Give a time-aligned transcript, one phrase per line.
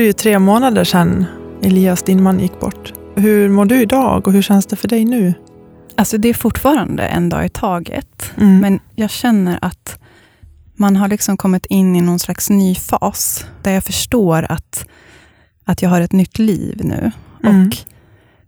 [0.00, 1.24] Det ju tre månader sedan
[1.62, 2.92] Elias, din man, gick bort.
[3.16, 5.34] Hur mår du idag och hur känns det för dig nu?
[5.96, 8.58] Alltså det är fortfarande en dag i taget, Mm.
[8.58, 9.98] men jag känner att
[10.74, 14.86] man har liksom kommit in i någon slags ny fas, där jag förstår att,
[15.64, 17.10] att jag har ett nytt liv nu.
[17.44, 17.66] Mm.
[17.66, 17.76] Och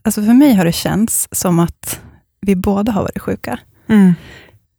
[0.02, 2.00] alltså för mig har det känts som att
[2.40, 3.58] vi båda har varit sjuka.
[3.88, 4.14] Mm.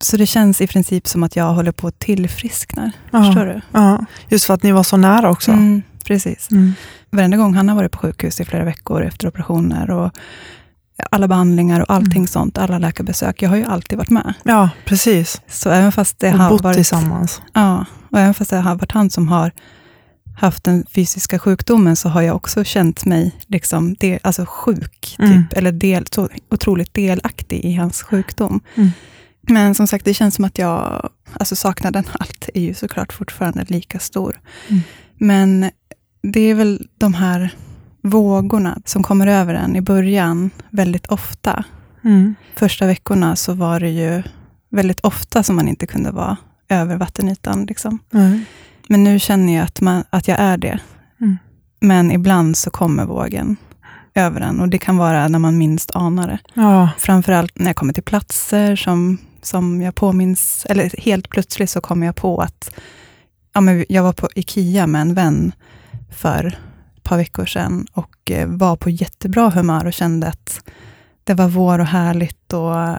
[0.04, 2.92] Så det känns i princip som att jag håller på att tillfriskna.
[3.12, 3.24] Ja.
[3.24, 3.62] Förstår du?
[3.72, 5.52] Ja, just för att ni var så nära också.
[5.52, 6.52] Mm, precis.
[6.52, 6.74] Mm.
[7.10, 10.12] Varenda gång han har varit på sjukhus i flera veckor efter operationer och
[11.12, 12.28] alla behandlingar och allting Mm.
[12.28, 13.42] sånt, alla läkarbesök.
[13.42, 14.34] Jag har ju alltid varit med.
[14.44, 15.42] Ja, precis.
[15.48, 17.42] Så även fast det Och har bott varit, tillsammans.
[17.54, 19.52] Ja, och även fast det har varit han som har
[20.38, 25.20] haft den fysiska sjukdomen, så har jag också känt mig liksom del, alltså sjuk, typ,
[25.20, 25.44] Mm.
[25.52, 28.60] eller del, så otroligt delaktig i hans sjukdom.
[28.76, 28.90] Mm.
[29.48, 33.66] Men som sagt, det känns som att jag, alltså saknaden allt är ju såklart fortfarande
[33.68, 34.40] lika stor.
[34.70, 34.82] Mm.
[35.18, 35.72] Men
[36.24, 37.56] det är väl de här
[38.02, 41.64] vågorna som kommer över en i början väldigt ofta.
[42.04, 42.36] Mm.
[42.56, 44.24] Första veckorna så var det ju
[44.70, 46.38] väldigt ofta som man inte kunde vara
[46.70, 47.66] över vattenytan.
[47.66, 48.00] Liksom.
[48.10, 48.46] Nej.
[48.88, 50.80] Men nu känner jag att, man, att jag är det.
[51.22, 51.38] Mm.
[51.80, 53.56] Men ibland så kommer vågen
[54.16, 56.40] över en och det kan vara när man minst anar det.
[56.54, 56.90] Ja.
[56.98, 62.06] Framförallt när jag kommer till platser som, som jag påminns, eller helt plötsligt så kommer
[62.06, 62.70] jag på att
[63.54, 65.52] ja, men jag var på Ikea med en vän
[66.14, 66.58] för
[66.98, 70.62] ett par veckor sedan och eh, var på jättebra humör och kände att
[71.24, 72.98] det var vår och härligt och eh,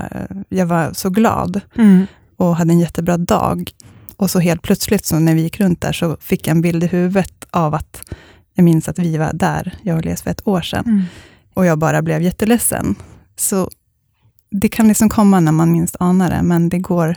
[0.49, 2.07] jag var så glad Mm.
[2.37, 3.71] och hade en jättebra dag.
[4.17, 6.85] Och så helt plötsligt så när vi gick runt där så fick jag en bild
[6.85, 8.03] i huvudet av att
[8.55, 10.85] jag minns att vi var där, jag och Elias, för ett år sedan.
[10.87, 11.03] Mm.
[11.55, 12.95] Och jag bara blev jätteledsen.
[13.37, 13.71] Så
[14.51, 17.17] det kan liksom komma när man minst anar det, men det går,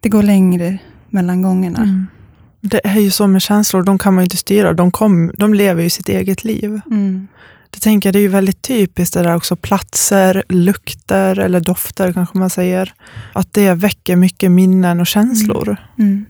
[0.00, 0.78] det går längre
[1.10, 1.82] mellan gångerna.
[1.82, 2.06] Mm.
[2.70, 4.72] Det är ju så med känslor, de kan man ju inte styra.
[4.72, 6.80] De, kom, de lever ju sitt eget liv.
[6.90, 7.28] Mm.
[7.70, 9.56] Det tänker det är ju väldigt typiskt det där också.
[9.56, 12.94] Platser, lukter eller dofter kanske man säger.
[13.32, 15.76] Att det väcker mycket minnen och känslor.
[15.98, 16.24] Mm.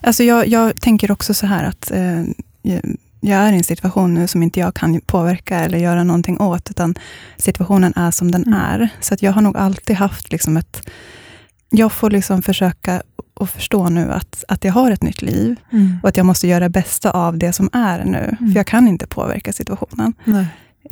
[0.00, 2.20] Alltså jag, jag tänker också så här att eh,
[2.62, 6.40] jag- jag är i en situation nu som inte jag kan påverka eller göra någonting
[6.40, 6.94] åt, utan
[7.36, 8.60] situationen är som den Mm.
[8.60, 8.88] är.
[9.00, 10.82] Så att jag har nog alltid haft liksom ett...
[11.70, 13.02] Jag får liksom försöka
[13.42, 15.98] att förstå nu att, att jag har ett nytt liv Mm.
[16.02, 18.36] och att jag måste göra det bästa av det som är nu.
[18.40, 18.52] Mm.
[18.52, 20.14] För jag kan inte påverka situationen.
[20.24, 20.46] Nej.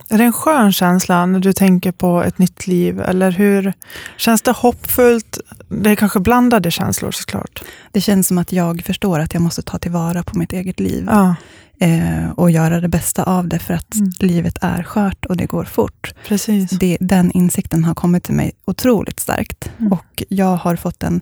[0.09, 3.01] Är det en skön känsla när du tänker på ett nytt liv?
[3.01, 3.73] Eller hur
[4.17, 5.39] Känns det hoppfullt?
[5.69, 7.63] Det är kanske blandade känslor såklart.
[7.93, 11.09] Det känns som att jag förstår att jag måste ta tillvara på mitt eget liv
[11.11, 11.35] Ja,
[11.81, 14.11] eh, och göra det bästa av det, för att Mm.
[14.21, 16.15] livet är skört och det går fort.
[16.29, 16.71] precis.
[16.71, 19.71] Det, den insikten har kommit till mig otroligt starkt.
[19.79, 19.93] Mm.
[19.93, 21.21] Och jag har fått en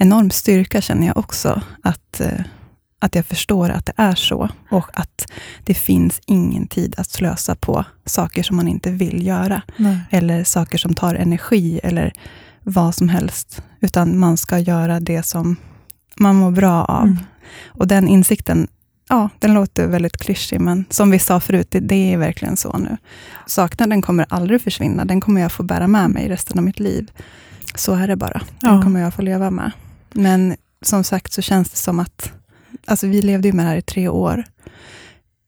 [0.00, 2.40] enorm styrka, känner jag också, att, eh,
[2.98, 4.48] att jag förstår att det är så.
[4.70, 5.26] Och att
[5.64, 9.62] det finns ingen tid att slösa på saker som man inte vill göra.
[9.76, 9.98] Nej.
[10.10, 12.12] Eller saker som tar energi, eller
[12.64, 13.62] vad som helst.
[13.80, 15.56] Utan man ska göra det som
[16.16, 17.02] man mår bra av.
[17.06, 17.18] Mm.
[17.66, 18.68] Och den insikten,
[19.08, 22.78] ja, den låter väldigt klyschig, men som vi sa förut, det, det är verkligen så
[22.78, 22.96] nu.
[23.46, 27.10] Saknaden kommer aldrig försvinna, den kommer jag få bära med mig resten av mitt liv.
[27.74, 28.82] Så är det bara, den Ja.
[28.82, 29.72] kommer jag få leva med.
[30.14, 32.32] Men som sagt så känns det som att,
[32.86, 34.44] alltså vi levde ju med det här i tre år.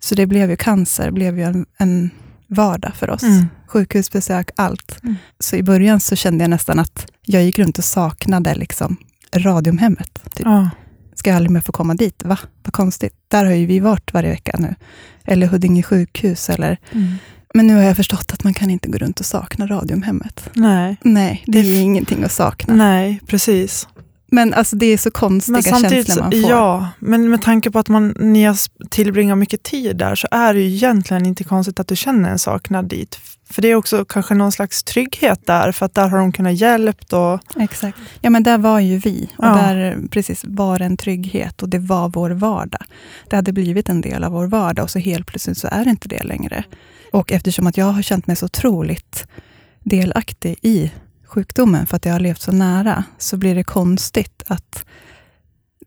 [0.00, 2.10] Så det blev ju cancer, blev ju en, en
[2.46, 3.22] vardag för oss.
[3.22, 3.46] Mm.
[3.66, 4.98] Sjukhusbesök, allt.
[5.02, 5.14] Mm.
[5.40, 8.96] Så i början så kände jag nästan att jag gick runt och saknade liksom
[9.36, 10.20] Radiumhemmet.
[10.34, 10.70] Typ Ja.
[11.14, 12.22] ska jag aldrig mer få komma dit.
[12.24, 12.38] Va?
[12.62, 13.14] Vad konstigt.
[13.28, 14.74] Där har ju vi varit varje vecka nu.
[15.24, 16.50] Eller Huddinge sjukhus.
[16.50, 16.78] Eller...
[16.92, 17.14] Mm.
[17.54, 20.50] Men nu har jag förstått att man kan inte gå runt och sakna Radiumhemmet.
[20.54, 20.96] Nej.
[21.02, 22.74] Nej, det är ju ingenting att sakna.
[22.74, 23.88] Nej, precis.
[24.34, 26.50] Men alltså, det är så konstiga Men samtidigt, känslor man får.
[26.50, 28.56] ja, men med tanke på att man, ni har
[28.88, 32.38] tillbringat mycket tid där så är det ju egentligen inte konstigt att du känner en
[32.38, 33.18] saknad dit.
[33.50, 36.54] För det är också kanske någon slags trygghet där, för att där har de kunnat
[36.54, 37.98] hjälpt och Exakt.
[38.20, 39.28] Ja, men där var ju vi.
[39.38, 39.54] Och Ja.
[39.54, 42.82] där precis var en trygghet och det var vår vardag.
[43.30, 45.90] Det hade blivit en del av vår vardag och så helt plötsligt så är det
[45.90, 46.64] inte det längre.
[47.12, 49.26] Och eftersom att jag har känt mig så otroligt
[49.84, 50.90] delaktig i
[51.32, 54.84] sjukdomen, för att jag har levt så nära, så blir det konstigt att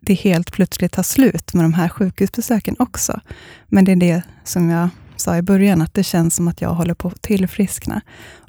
[0.02, 3.20] det helt plötsligt tar slut med de här sjukhusbesöken också.
[3.68, 6.70] Men det är det som jag sa i början, att det känns som att jag
[6.70, 8.02] håller på att tillfriskna.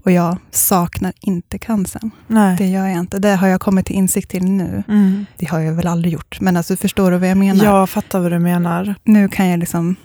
[0.04, 2.10] Och jag saknar inte cancern.
[2.26, 2.56] nej.
[2.56, 3.18] Det gör jag inte.
[3.18, 4.82] Det har jag kommit till insikt till nu.
[4.88, 5.26] Mm.
[5.36, 6.40] Det har jag väl aldrig gjort.
[6.40, 7.64] Men alltså, förstår du vad jag menar?
[7.64, 8.94] Jag fattar vad du menar.
[9.04, 9.96] Nu kan jag liksom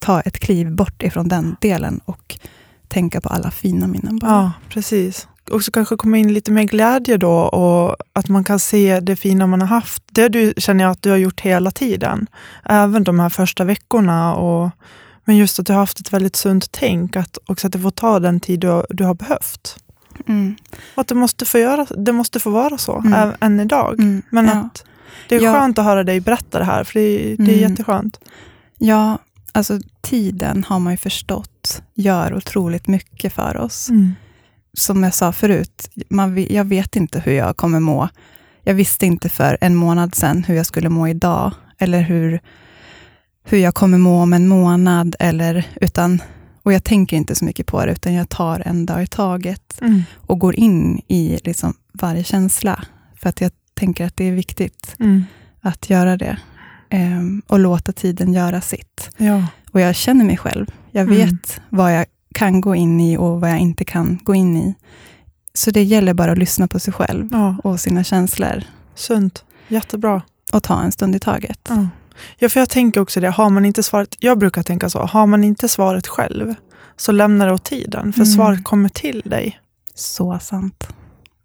[0.00, 2.38] ta ett kliv bort ifrån den delen och
[2.88, 4.30] tänka på alla fina minnen bara.
[4.30, 5.28] Ja, precis.
[5.50, 9.16] Och så kanske komma in lite mer glädje då och att man kan se det
[9.16, 10.02] fina man har haft.
[10.10, 12.26] Det du, känner jag att du har gjort hela tiden.
[12.64, 14.70] Även de här första veckorna och
[15.24, 17.90] Men just att du har haft ett väldigt sunt tänk, att också att det får
[17.90, 19.76] ta den tid du, du har behövt.
[20.28, 20.56] Mm.
[20.94, 23.32] Att det måste få, göra, det måste få vara så, Mm.
[23.40, 24.00] än idag.
[24.00, 24.22] Mm.
[24.30, 24.52] Men ja.
[24.52, 24.84] att
[25.28, 25.52] det är Ja.
[25.52, 27.00] skönt att höra dig berätta det här, för det
[27.32, 27.70] är, det är Mm.
[27.70, 28.20] jätteskönt.
[28.78, 29.18] ja,
[29.52, 33.88] alltså tiden har man ju förstått gör otroligt mycket för oss.
[33.90, 34.12] Mm.
[34.78, 38.08] Som jag sa förut, man, jag vet inte hur jag kommer må.
[38.62, 42.40] Jag visste inte för en månad sedan hur jag skulle må idag, eller hur,
[43.44, 45.16] hur jag kommer må om en månad.
[45.18, 46.22] Eller, utan,
[46.62, 49.78] och jag tänker inte så mycket på det, utan jag tar en dag i taget
[49.80, 50.02] Mm.
[50.16, 52.84] och går in i liksom varje känsla.
[53.16, 55.24] För att jag tänker att det är viktigt Mm.
[55.60, 56.38] att göra det.
[56.90, 59.10] Ehm, och låta tiden göra sitt.
[59.16, 59.46] Ja.
[59.72, 60.66] Och jag känner mig själv.
[60.90, 61.14] Jag Mm.
[61.16, 64.74] vet vad jag kan gå in i och vad jag inte kan gå in i.
[65.54, 68.62] Så det gäller bara att lyssna på sig själv ja, och sina känslor
[68.94, 69.44] sunt.
[69.68, 70.22] Jättebra.
[70.52, 71.60] och ta en stund i taget.
[71.68, 71.88] Ja.
[72.38, 75.26] ja, för jag tänker också det, har man inte svaret, jag brukar tänka så, har
[75.26, 76.54] man inte svaret själv,
[76.96, 78.32] så lämna det åt tiden, för Mm.
[78.32, 79.60] svaret kommer till dig.
[79.94, 80.88] Så sant.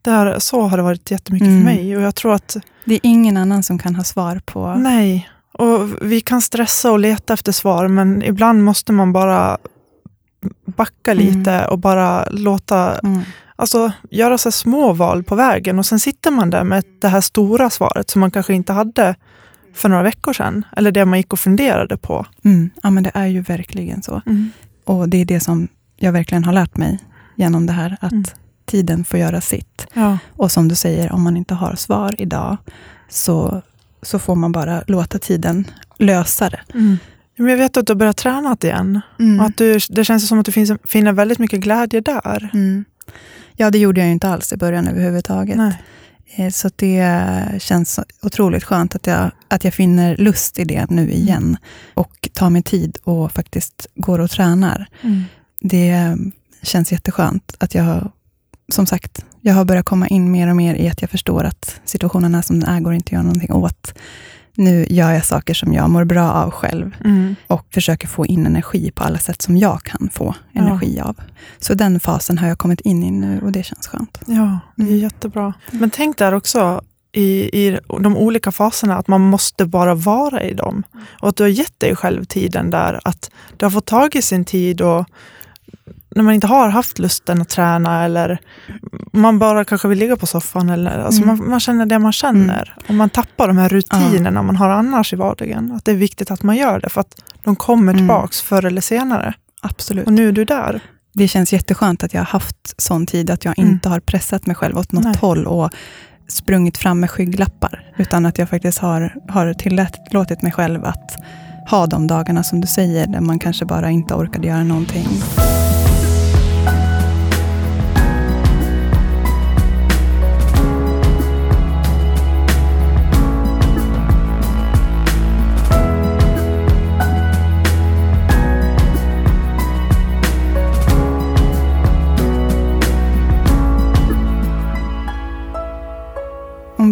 [0.02, 1.60] Där, så har det varit jättemycket Mm.
[1.60, 4.76] för mig och jag tror att Det är ingen annan som kan ha svar på...
[4.76, 9.58] Nej, och vi kan stressa och leta efter svar, men ibland måste man bara
[10.66, 11.26] backa Mm.
[11.26, 13.22] lite och bara låta, Mm.
[13.56, 17.22] alltså göra så små val på vägen och sen sitter man där med det här
[17.22, 19.16] stora svaret som man kanske inte hade
[19.74, 22.26] för några veckor sedan, eller det man gick och funderade på.
[22.46, 22.70] Mm.
[22.84, 24.22] Ja, men det är ju verkligen så.
[24.86, 25.68] Och det är det som
[25.98, 27.00] jag verkligen har lärt mig
[27.36, 28.24] genom det här, att Mm.
[28.66, 29.88] tiden får göra sitt.
[29.94, 30.18] Ja.
[30.36, 32.58] Och som du säger, om man inte har svar idag,
[33.10, 33.62] så,
[34.02, 35.68] så får man bara låta tiden
[36.00, 36.62] lösa det.
[37.38, 39.02] Men jag vet att du har börjat träna igen
[39.40, 42.50] och att du, det känns som att du finns, finner väldigt mycket glädje där.
[42.54, 42.86] Mm.
[43.58, 45.58] Ja, det gjorde jag ju inte alls i början överhuvudtaget.
[45.58, 45.82] Nej.
[46.36, 47.08] Eh, Så det
[47.60, 51.58] känns otroligt skönt att jag, att jag finner lust i det nu igen.
[51.94, 54.88] Och tar mig tid och faktiskt går och tränar.
[55.62, 56.18] Det
[56.62, 58.12] känns jätteskönt att jag,
[58.72, 61.82] som sagt, jag har börjat komma in mer och mer i att jag förstår att
[61.86, 63.94] situationen är som den är, går inte att göra någonting åt.
[64.56, 67.36] Nu gör jag saker som jag mår bra av själv Mm.
[67.48, 70.62] och försöker få in energi på alla sätt som jag kan få Ja.
[70.62, 71.16] energi av.
[71.60, 74.20] Så den fasen har jag kommit in i nu och det känns skönt.
[74.28, 75.00] Ja, det är Mm.
[75.00, 75.54] jättebra.
[75.72, 80.54] Men tänk där också i, i de olika faserna att man måste bara vara i
[80.54, 80.84] dem.
[81.22, 84.22] Och att du har gett dig själv tiden där, att det har fått tag i
[84.22, 85.06] sin tid och
[86.16, 88.40] när man inte har haft lusten att träna eller
[89.14, 91.38] man bara kanske vill ligga på soffan eller alltså Mm.
[91.38, 92.76] man, man känner det man känner.
[92.88, 95.72] Och man tappar de här rutinerna man har annars i vardagen.
[95.72, 97.98] Att det är viktigt att man gör det för att de kommer Mm.
[97.98, 99.34] tillbaks förr eller senare.
[99.62, 100.08] Absolut.
[100.08, 100.80] Och nu är du där.
[101.14, 103.72] Det känns jätteskönt att jag har haft sån tid att jag Mm.
[103.72, 105.16] inte har pressat mig själv åt något Nej.
[105.22, 105.70] håll och
[106.28, 107.92] sprungit fram med skygglappar.
[107.98, 111.12] Utan att jag faktiskt har, har tillåtit mig själv att
[111.70, 115.08] ha de dagarna som du säger, där man kanske bara inte orkade göra någonting.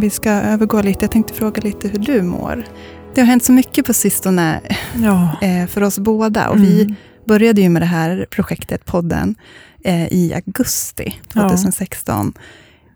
[0.02, 2.64] Vi ska övergå lite, jag tänkte fråga lite hur du mår.
[3.16, 4.62] Det har hänt så mycket på sistone
[5.04, 5.38] Ja.
[5.42, 6.50] eh, för oss båda.
[6.50, 6.96] Och Vi Mm.
[7.26, 9.36] började ju med det här projektet, podden,
[9.84, 12.34] eh, i augusti 2016.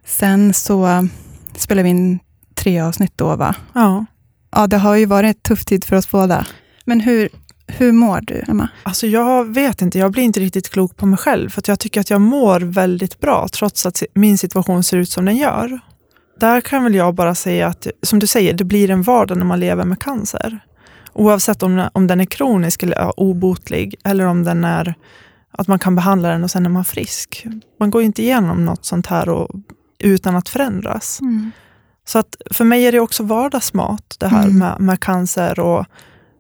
[0.06, 1.08] Sen så
[1.56, 2.20] spelade vi in
[2.56, 3.56] tre avsnitt då, va?
[3.74, 4.06] ja.
[4.52, 6.46] Ja, det har ju varit en tuff tid för oss båda.
[6.86, 7.30] Men hur,
[7.68, 8.70] hur mår du, Emma?
[8.84, 11.50] Alltså jag vet inte, jag blir inte riktigt klok på mig själv.
[11.50, 15.26] För jag tycker att jag mår väldigt bra trots att min situation ser ut som
[15.26, 15.80] den gör.
[16.40, 19.46] Där kan väl jag bara säga att, som du säger, det blir en vardag när
[19.46, 20.60] man lever med cancer.
[21.14, 24.96] Oavsett om, om den är kronisk eller obotlig eller om den är
[25.52, 27.46] att man kan behandla den och sen är man frisk.
[27.80, 29.50] Man går ju inte igenom något sånt här och,
[30.00, 31.20] utan att förändras.
[32.08, 34.58] Så att för mig är det också vardagsmat det här Mm.
[34.58, 35.60] med, med cancer.
[35.60, 35.86] Och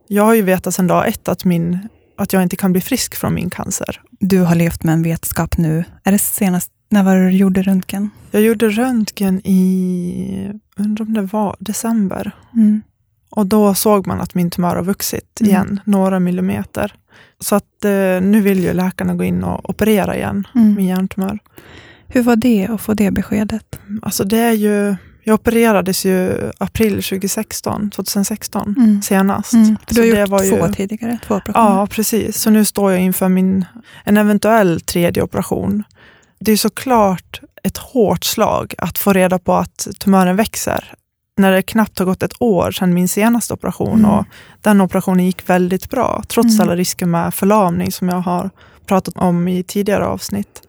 [0.07, 3.15] jag har ju vetat sedan dag ett att, min, att jag inte kan bli frisk
[3.15, 4.01] från min cancer.
[4.19, 5.83] Du har levt med en vetskap nu.
[6.03, 8.09] Är det senast, när var det du gjorde röntgen?
[8.31, 12.31] Jag gjorde röntgen i, undrar om det var december.
[12.53, 12.81] Mm.
[13.29, 15.49] Och då såg man att min tumör har vuxit Mm.
[15.51, 16.93] igen, några millimeter.
[17.39, 20.73] Så att eh, nu vill ju läkarna gå in och operera igen, Mm.
[20.75, 21.39] min hjärntumör.
[22.07, 23.79] Hur var det att få det beskedet?
[24.01, 29.01] Alltså det är ju, jag opererades ju april 2016, 2016 Mm.
[29.01, 29.53] senast.
[29.53, 29.65] Mm.
[29.87, 31.69] Så du har det gjort ju- två tidigare, två operationer.
[31.79, 32.37] Ja, precis.
[32.41, 33.65] Så nu står jag inför min,
[34.03, 35.83] en eventuell tredje operation.
[36.45, 40.93] Det är såklart ett hårt slag att få reda på att tumören växer
[41.37, 44.11] när det knappt har gått ett år sedan min senaste operation Mm.
[44.11, 44.25] och
[44.61, 46.61] den operationen gick väldigt bra, trots Mm.
[46.67, 48.49] alla risker med förlamning som jag har
[48.85, 50.61] pratat om i tidigare avsnitt.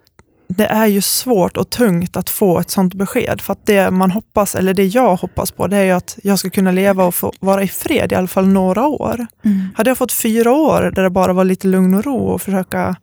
[0.49, 4.11] Det är ju svårt och tungt att få ett sånt besked, för att det man
[4.11, 7.15] hoppas, eller det jag hoppas på, det är ju att jag ska kunna leva och
[7.15, 9.27] få vara i fred i alla fall några år.
[9.45, 9.69] Mm.
[9.77, 12.97] Hade jag fått fyra år där det bara var lite lugn och ro och försöka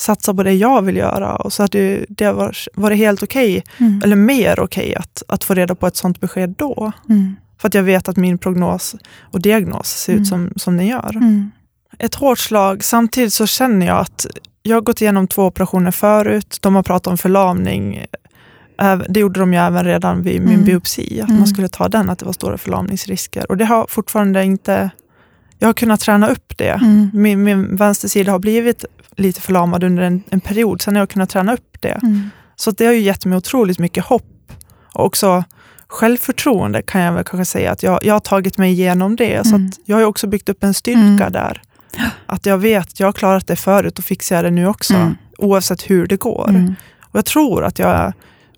[0.00, 4.00] satsa på det jag vill göra, och så hade det var- varit helt okej, Mm.
[4.04, 6.92] eller mer okej, att, att få reda på ett sånt besked då.
[7.08, 7.36] Mm.
[7.60, 10.22] För att jag vet att min prognos och diagnos ser Mm.
[10.22, 11.10] ut som, som den gör.
[11.16, 11.50] Mm.
[11.98, 12.84] Ett hårt slag.
[12.84, 14.26] Samtidigt så känner jag att
[14.62, 16.58] jag har gått igenom två operationer förut.
[16.60, 18.04] De har pratat om förlamning.
[19.08, 20.64] Det gjorde de ju även redan vid min Mm.
[20.64, 21.38] biopsi, att Mm.
[21.38, 23.50] man skulle ta den, att det var stora förlamningsrisker.
[23.50, 24.90] Och det har fortfarande inte...
[25.58, 26.70] Jag har kunnat träna upp det.
[26.70, 27.10] Mm.
[27.14, 28.84] Min, min vänstersida har blivit
[29.20, 31.98] lite förlamad under en, en period, sen har jag kunnat träna upp det.
[32.02, 32.30] Mm.
[32.56, 34.52] Så att det har ju gett mig otroligt mycket hopp.
[34.94, 35.44] Och också
[35.88, 39.46] självförtroende kan jag väl kanske säga att jag, jag har tagit mig igenom det.
[39.46, 39.66] Så Mm.
[39.68, 41.32] att jag har också byggt upp en styrka Mm.
[41.32, 41.62] där.
[42.26, 44.94] Att jag vet, jag har klarat det förut och fixar jag det nu också.
[44.94, 45.14] Mm.
[45.38, 46.48] Oavsett hur det går.
[46.48, 46.74] Mm.
[47.02, 48.12] Och jag tror att jag är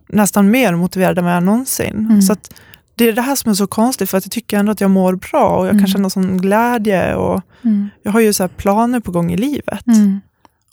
[0.09, 2.23] nästan mer motiverad än vad jag någonsin.
[2.23, 2.55] Så att
[2.95, 4.91] det är det här som är så konstigt, för att jag tycker ändå att jag
[4.91, 5.79] mår bra och jag Mm.
[5.85, 7.15] kan känna sån glädje.
[7.15, 7.89] Och Mm.
[8.03, 9.87] jag har ju så planer på gång i livet.
[9.87, 10.21] Mm.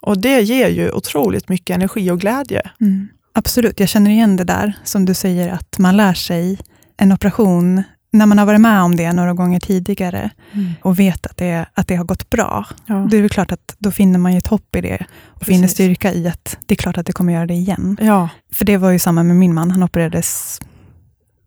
[0.01, 2.61] Och det ger ju otroligt mycket energi och glädje.
[2.81, 3.07] Mm.
[3.33, 6.59] Absolut, jag känner igen det där som du säger att man lär sig
[6.97, 10.29] en operation när man har varit med om det några gånger tidigare
[10.81, 12.65] och vet att det, att det har gått bra.
[12.85, 13.07] Ja.
[13.11, 15.61] Det är väl klart att då finner man ju ett hopp i det och finner
[15.61, 15.73] Precis.
[15.75, 17.97] styrka i att det är klart att det kommer göra det igen.
[18.01, 18.29] ja.
[18.53, 19.71] För det var ju samma med min man.
[19.71, 20.59] Han opererades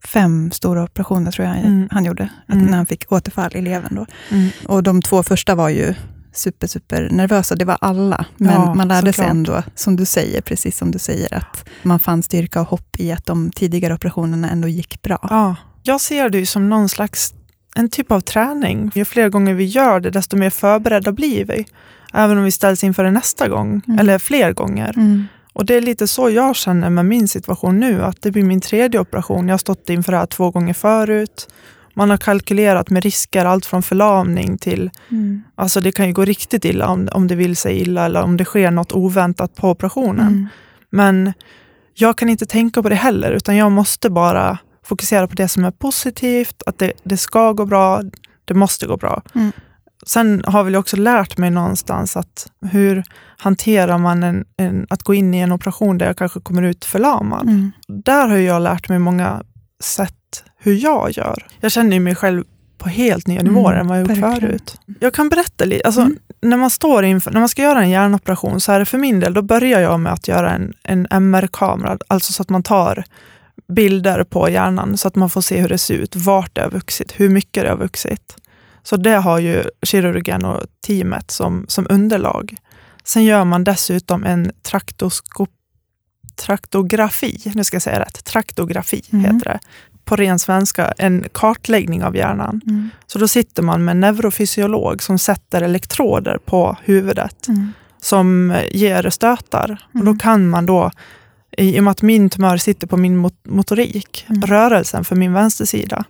[0.05, 1.87] fem stora operationer tror jag Mm.
[1.91, 2.65] han gjorde, Mm.
[2.65, 3.95] när han fick återfall i levern.
[3.95, 4.05] Då.
[4.31, 4.49] Mm.
[4.67, 5.93] Och de två första var ju
[6.33, 7.55] super, super nervösa.
[7.55, 8.25] Det var alla.
[8.37, 11.99] Men Ja, man lärde sig ändå, som du säger, precis som du säger, att man
[11.99, 15.27] fann styrka och hopp i att de tidigare operationerna ändå gick bra.
[15.29, 17.33] Ja, jag ser det som någon slags
[17.75, 18.91] en typ av träning.
[18.95, 21.65] Ju fler gånger vi gör det, desto mer förberedda blir vi.
[22.13, 23.99] Även om vi ställs inför det nästa gång, Mm.
[23.99, 24.93] eller fler gånger.
[24.95, 25.25] Mm.
[25.53, 28.61] Och det är lite så jag känner med min situation nu, att det blir min
[28.61, 29.47] tredje operation.
[29.47, 31.47] Jag har stått inför det här två gånger förut.
[31.93, 35.43] Man har kalkylerat med risker, allt från förlamning till, Mm.
[35.55, 38.37] alltså det kan ju gå riktigt illa om, om det vill sig illa eller om
[38.37, 40.27] det sker något oväntat på operationen.
[40.27, 40.47] Mm.
[40.89, 41.33] Men
[41.93, 45.65] jag kan inte tänka på det heller, utan jag måste bara fokusera på det som
[45.65, 48.01] är positivt, att det, det ska gå bra,
[48.45, 49.21] det måste gå bra.
[49.35, 49.51] Mm.
[50.05, 53.03] Sen har väl jag också lärt mig någonstans att hur
[53.37, 56.85] hanterar man en, en, att gå in i en operation där jag kanske kommer ut
[56.85, 57.49] förlamad.
[57.49, 57.71] Mm.
[57.87, 59.43] Där har jag lärt mig många
[59.83, 60.15] sätt
[60.63, 61.47] hur jag gör.
[61.59, 62.43] Jag känner ju mig själv
[62.77, 64.39] på helt nya Mm, nivåer än vad jag gjort verkligen.
[64.39, 64.75] förut.
[64.99, 65.85] Jag kan berätta lite.
[65.85, 66.17] Alltså, Mm.
[66.41, 69.19] när, man står inför, när man ska göra en hjärnoperation så är det för min
[69.19, 73.03] del, då börjar jag med att göra en, en MR-kamera, alltså så att man tar
[73.67, 76.69] bilder på hjärnan så att man får se hur det ser ut, vart det har
[76.71, 78.35] vuxit, hur mycket det har vuxit.
[78.83, 82.55] Så det har ju kirurgen och teamet som, som underlag.
[83.03, 85.49] Sen gör man dessutom en traktoskop,
[86.35, 89.25] traktografi, nu ska jag säga rätt, traktografi Mm.
[89.25, 89.59] heter det.
[90.13, 92.61] På ren svenska, en kartläggning av hjärnan.
[92.67, 92.89] Mm.
[93.07, 97.73] Så då sitter man med en neurofysiolog som sätter elektroder på huvudet Mm.
[98.01, 99.85] som ger stötar.
[99.89, 100.05] Och Mm.
[100.13, 100.91] då kan man då,
[101.57, 104.41] i och med att min tumör sitter på min mot- motorik, Mm.
[104.41, 106.03] rörelsen för min vänstersida,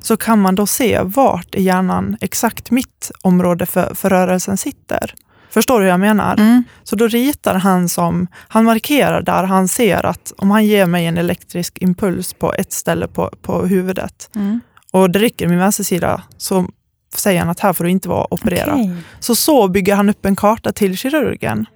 [0.00, 5.14] så kan man då se vart i hjärnan exakt mitt område för, för rörelsen sitter.
[5.56, 6.34] Förstår du hur jag menar?
[6.38, 6.64] Mm.
[6.84, 11.06] Så då ritar han som, han markerar där han ser att om han ger mig
[11.06, 14.60] en elektrisk impuls på ett ställe på, på huvudet Mm.
[14.92, 16.68] och det rycker min vänstersida så
[17.14, 18.72] säger han att här får du inte vara operera.
[18.72, 18.96] Okej.
[19.20, 21.66] Så så bygger han upp en karta till kirurgen.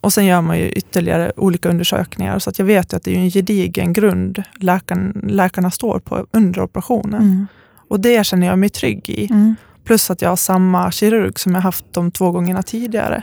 [0.00, 3.18] Och sen gör man ju ytterligare olika undersökningar så att jag vet att det är
[3.18, 7.22] en gedigen grund läkaren, läkarna står på under operationen.
[7.22, 7.46] Mm.
[7.88, 9.26] Och det känner jag mig trygg i.
[9.30, 9.56] Mm.
[9.84, 13.22] Plus att jag har samma kirurg som jag haft de två gångerna tidigare.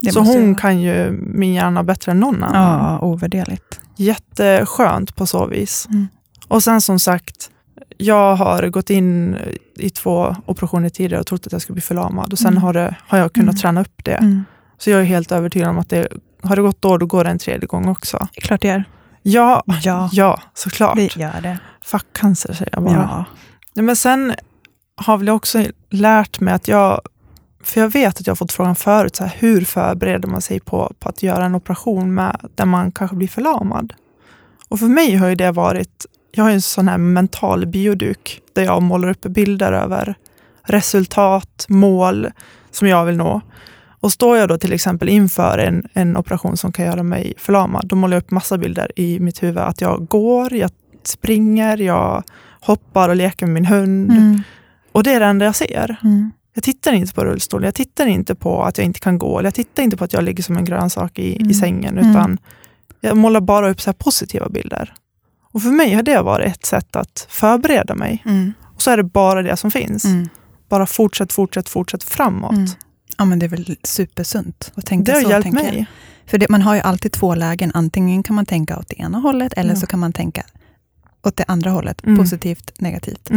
[0.00, 2.92] Det så hon ju- kan ju min hjärna bättre än någon annan.
[2.92, 3.80] Ja, ovärderligt.
[3.96, 5.86] Jätteskönt på så vis.
[5.90, 6.08] Mm.
[6.48, 7.50] Och sen som sagt,
[7.98, 9.36] jag har gått in
[9.76, 12.32] i två operationer tidigare och trott att jag skulle bli förlamad.
[12.32, 12.62] Och sen Mm.
[12.62, 13.60] har, det, har jag kunnat Mm.
[13.60, 14.14] träna upp det.
[14.14, 14.44] Mm.
[14.78, 16.08] Så jag är helt övertygad om att det,
[16.42, 18.28] har det gått då, då går det en tredje gång också.
[18.32, 18.84] Klart det är.
[19.22, 20.96] Ja, Ja, ja såklart.
[20.96, 21.58] det gör det.
[21.84, 23.24] Fuck cancer säger jag bara.
[23.74, 24.34] Ja, men sen
[24.96, 27.00] har väl också lärt mig att jag,
[27.62, 30.60] för jag vet att jag har fått frågan förut, så här, hur förbereder man sig
[30.60, 33.92] på, på att göra en operation med, där man kanske blir förlamad?
[34.68, 38.40] Och för mig har ju det varit, jag har ju en sån här mental bioduk
[38.52, 40.14] där jag målar upp bilder över
[40.62, 42.28] resultat, mål
[42.70, 43.40] som jag vill nå.
[44.00, 47.86] Och står jag då till exempel inför en, en operation som kan göra mig förlamad,
[47.86, 50.70] då målar jag upp massa bilder i mitt huvud att jag går, jag,
[51.04, 52.22] springer, jag
[52.60, 54.10] hoppar och leker med min hund.
[54.10, 54.40] Mm.
[54.94, 55.96] Och det är det enda jag ser.
[56.04, 56.30] Mm.
[56.54, 59.54] Jag tittar inte på rullstol, jag tittar inte på att jag inte kan gå, jag
[59.54, 61.50] tittar inte på att jag ligger som en grönsak i, Mm.
[61.50, 62.10] i sängen, Mm.
[62.10, 62.38] utan
[63.00, 64.94] jag målar bara upp så positiva bilder.
[65.52, 68.22] Och för mig har det varit ett sätt att förbereda mig.
[68.26, 68.52] Mm.
[68.74, 70.04] Och så är det bara det som finns.
[70.04, 70.28] Mm.
[70.68, 72.52] Bara fortsätt, fortsätt, fortsätt framåt.
[72.52, 72.66] Mm.
[73.18, 75.30] Ja, men det är väl supersunt att tänka Det har så.
[75.30, 75.74] hjälpt tänker jag.
[75.74, 75.86] mig.
[76.26, 77.70] För det, man har ju alltid två lägen.
[77.74, 79.76] Antingen kan man tänka åt det ena hållet eller Ja.
[79.76, 80.42] så kan man tänka
[81.26, 82.04] åt det andra hållet.
[82.04, 82.18] Mm.
[82.18, 83.30] Positivt, negativt.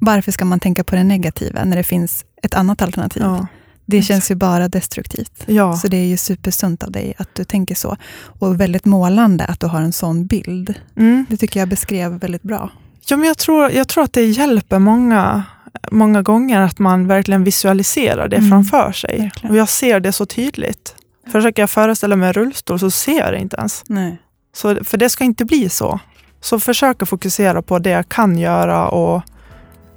[0.00, 3.22] Varför ska man tänka på det negativa när det finns ett annat alternativ?
[3.22, 3.46] Ja.
[3.86, 5.42] Det känns ju bara destruktivt.
[5.46, 5.76] Ja.
[5.76, 7.96] Så det är ju supersunt av dig att du tänker så.
[8.40, 10.74] Och väldigt målande att du har en sån bild.
[10.96, 11.26] Mm.
[11.30, 12.70] Det tycker jag beskrev väldigt bra.
[13.08, 15.42] Ja, men jag, tror, jag tror att det hjälper många,
[15.90, 18.50] många gånger att man verkligen visualiserar det Mm.
[18.50, 19.18] framför sig.
[19.20, 19.50] Verkligen.
[19.50, 20.94] Och jag ser det så tydligt.
[21.32, 23.82] Försöker jag föreställa mig en rullstol så ser jag det inte ens.
[23.86, 24.18] Nej.
[24.56, 26.00] Så, för det ska inte bli så.
[26.40, 29.22] Så försök att fokusera på det jag kan göra och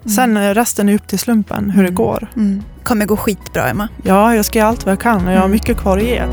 [0.06, 1.96] sen är resten är upp till slumpen hur det Mm.
[1.96, 2.28] går.
[2.36, 2.64] Mm.
[2.84, 3.88] kommer gå skitbra, Emma.
[4.04, 5.52] Ja, jag ska göra allt vad jag kan och jag har Mm.
[5.52, 6.24] mycket kvar att ge.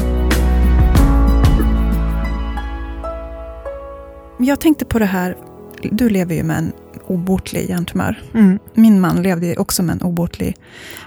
[4.38, 5.36] Jag tänkte på det här,
[5.82, 6.72] du lever ju med en
[7.06, 8.22] obotlig hjärntumör.
[8.34, 8.58] Mm.
[8.74, 10.56] Min man levde också med en obotlig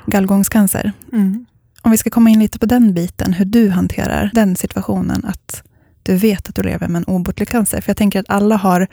[0.06, 0.92] gallgångscancer.
[1.14, 1.46] Mm.
[1.82, 5.64] Om vi ska komma in lite på den biten, hur du hanterar den situationen, att
[6.04, 7.82] du vet att du lever med en obotlig cancer.
[7.82, 8.88] För jag tänker att alla har,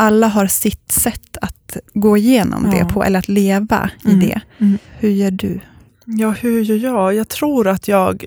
[0.00, 2.78] alla har sitt sätt att gå igenom Ja.
[2.78, 4.20] det på, eller att leva i Mm.
[4.20, 4.40] det.
[4.58, 4.78] Mm.
[4.98, 5.60] Hur gör du?
[6.04, 7.14] Ja, hur gör jag?
[7.14, 8.24] Jag tror att jag,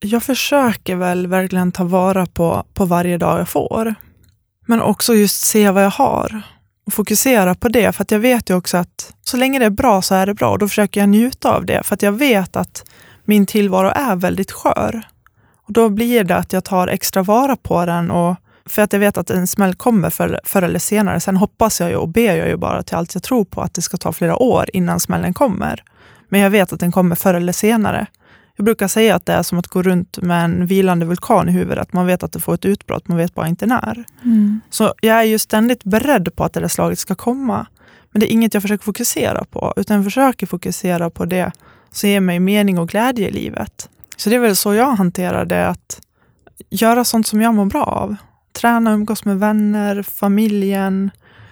[0.00, 3.94] jag försöker väl verkligen ta vara på, på varje dag jag får.
[4.66, 6.42] Men också just se vad jag har
[6.86, 7.92] och fokusera på det.
[7.92, 10.50] För jag vet ju också att så länge det är bra så är det bra.
[10.50, 11.82] Och då försöker jag njuta av det.
[11.84, 12.84] För att jag vet att
[13.24, 15.02] min tillvaro är väldigt skör.
[15.66, 18.10] Och då blir det att jag tar extra vara på den.
[18.10, 21.20] Och, för att jag vet att en smäll kommer förr, förr eller senare.
[21.20, 23.74] Sen hoppas jag ju och ber jag ju bara till allt jag tror på att
[23.74, 25.82] det ska ta flera år innan smällen kommer.
[26.28, 28.06] Men jag vet att den kommer förr eller senare.
[28.56, 31.52] Jag brukar säga att det är som att gå runt med en vilande vulkan i
[31.52, 31.92] huvudet.
[31.92, 34.04] Man vet att det får ett utbrott, man vet bara inte när.
[34.70, 37.66] Så jag är ju ständigt beredd på att det där slaget ska komma.
[38.12, 41.52] Men det är inget jag försöker fokusera på, utan jag försöker fokusera på det
[41.90, 43.88] som ger mig mening och glädje i livet.
[44.16, 46.00] Så det är väl så jag hanterar det, att
[46.70, 48.16] göra sånt som jag mår bra av.
[48.56, 51.10] Träna, umgås med vänner, familjen,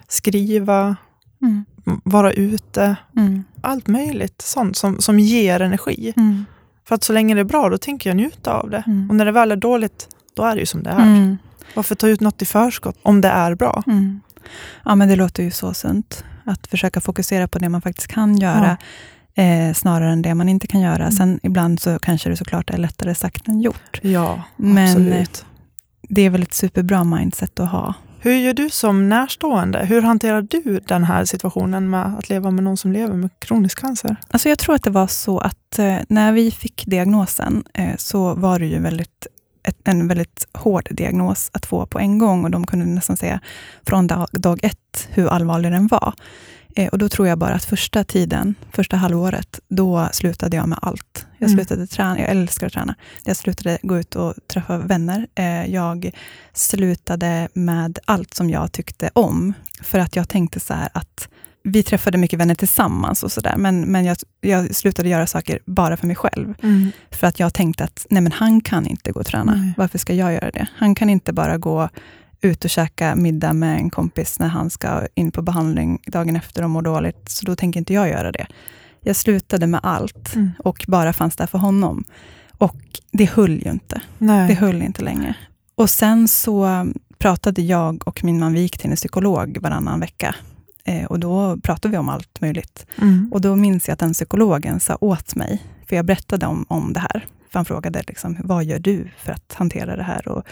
[0.09, 0.97] skriva,
[1.43, 1.65] Mm.
[2.05, 2.97] vara ute.
[3.17, 3.45] Mm.
[3.61, 6.13] Allt möjligt sånt som, som ger energi.
[6.17, 6.45] Mm.
[6.89, 8.83] För att så länge det är bra, då tänker jag njuta av det.
[8.87, 9.11] Mm.
[9.11, 10.99] Och när det väl är dåligt, då är det ju som det är.
[11.03, 11.39] Mm.
[11.75, 13.83] Varför ta ut något i förskott om det är bra?
[13.87, 14.21] Mm.
[14.85, 16.25] Ja, men det låter ju så sunt.
[16.45, 18.77] Att försöka fokusera på det man faktiskt kan göra,
[19.35, 20.97] eh, snarare än det man inte kan göra.
[21.03, 21.13] Mm.
[21.13, 24.01] Sen ibland så kanske det såklart är lättare sagt än gjort.
[24.03, 25.47] Ja, Men- absolut.
[26.09, 27.95] Det är väl ett superbra mindset att ha.
[28.25, 29.79] Hur gör du som närstående?
[29.79, 33.81] Hur hanterar du den här situationen med att leva med någon som lever med kronisk
[33.81, 34.17] cancer?
[34.29, 38.35] Alltså jag tror att det var så att eh, när vi fick diagnosen eh, så
[38.35, 39.27] var det ju väldigt,
[39.85, 43.41] en väldigt hård diagnos att få på en gång och de kunde nästan säga
[43.87, 46.15] från dag, dag ett hur allvarlig den var.
[46.77, 50.79] Eh, och då tror jag bara att första tiden, första halvåret, då slutade jag med
[50.83, 51.27] allt.
[51.39, 51.59] Jag Mm.
[51.59, 52.95] slutade träna, jag älskar att träna.
[53.25, 55.27] Jag slutade gå ut och träffa vänner.
[55.35, 56.11] Eh, jag
[56.53, 59.53] slutade med allt som jag tyckte om.
[59.83, 61.29] För att jag tänkte så här att
[61.63, 65.97] vi träffade mycket vänner tillsammans och sådär, men, men jag, jag slutade göra saker bara
[65.97, 66.55] för mig själv.
[67.11, 69.55] För att jag tänkte att nej men han kan inte gå och träna.
[69.55, 69.75] Nej.
[69.77, 70.67] Varför ska jag göra det?
[70.77, 71.89] Han kan inte bara gå
[72.45, 76.63] ut och käka middag med en kompis när han ska in på behandling dagen efter
[76.65, 78.47] och mår dåligt, så då tänker inte jag göra det.
[79.01, 80.51] Jag slutade med allt Mm.
[80.59, 82.05] och bara fanns där för honom.
[82.59, 82.77] Och
[83.13, 84.01] det höll ju inte.
[84.19, 84.49] Nej.
[84.49, 85.35] Det höll inte längre.
[85.75, 86.87] Och sen så
[87.19, 90.35] pratade jag och min man, vi gick till en psykolog varannan vecka.
[90.85, 92.87] Eh, och då pratade vi om allt möjligt.
[93.01, 93.29] Mm.
[93.33, 96.93] Och då minns jag att den psykologen sa åt mig, för jag berättade om, om
[96.93, 97.27] det här.
[97.55, 100.29] Han frågade liksom, vad gör du för att hantera det här?
[100.29, 100.43] Och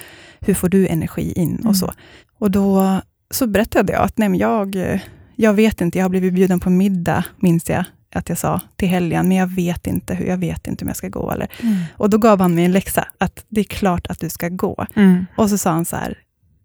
[0.41, 1.55] hur får du energi in?
[1.55, 1.67] Mm.
[1.67, 1.93] Och så.
[2.38, 5.01] Och då så berättade jag att nej, jag,
[5.37, 7.85] jag vet inte, jag har blivit bjuden på middag, minns jag
[8.15, 10.97] att jag sa, till helgen, men jag vet inte hur, jag vet inte om jag
[10.97, 11.31] ska gå.
[11.31, 11.49] Eller.
[11.62, 11.77] Mm.
[11.97, 14.87] Och då gav han mig en läxa, att det är klart att du ska gå.
[14.95, 15.27] Mm.
[15.37, 16.19] Och så sa han så här,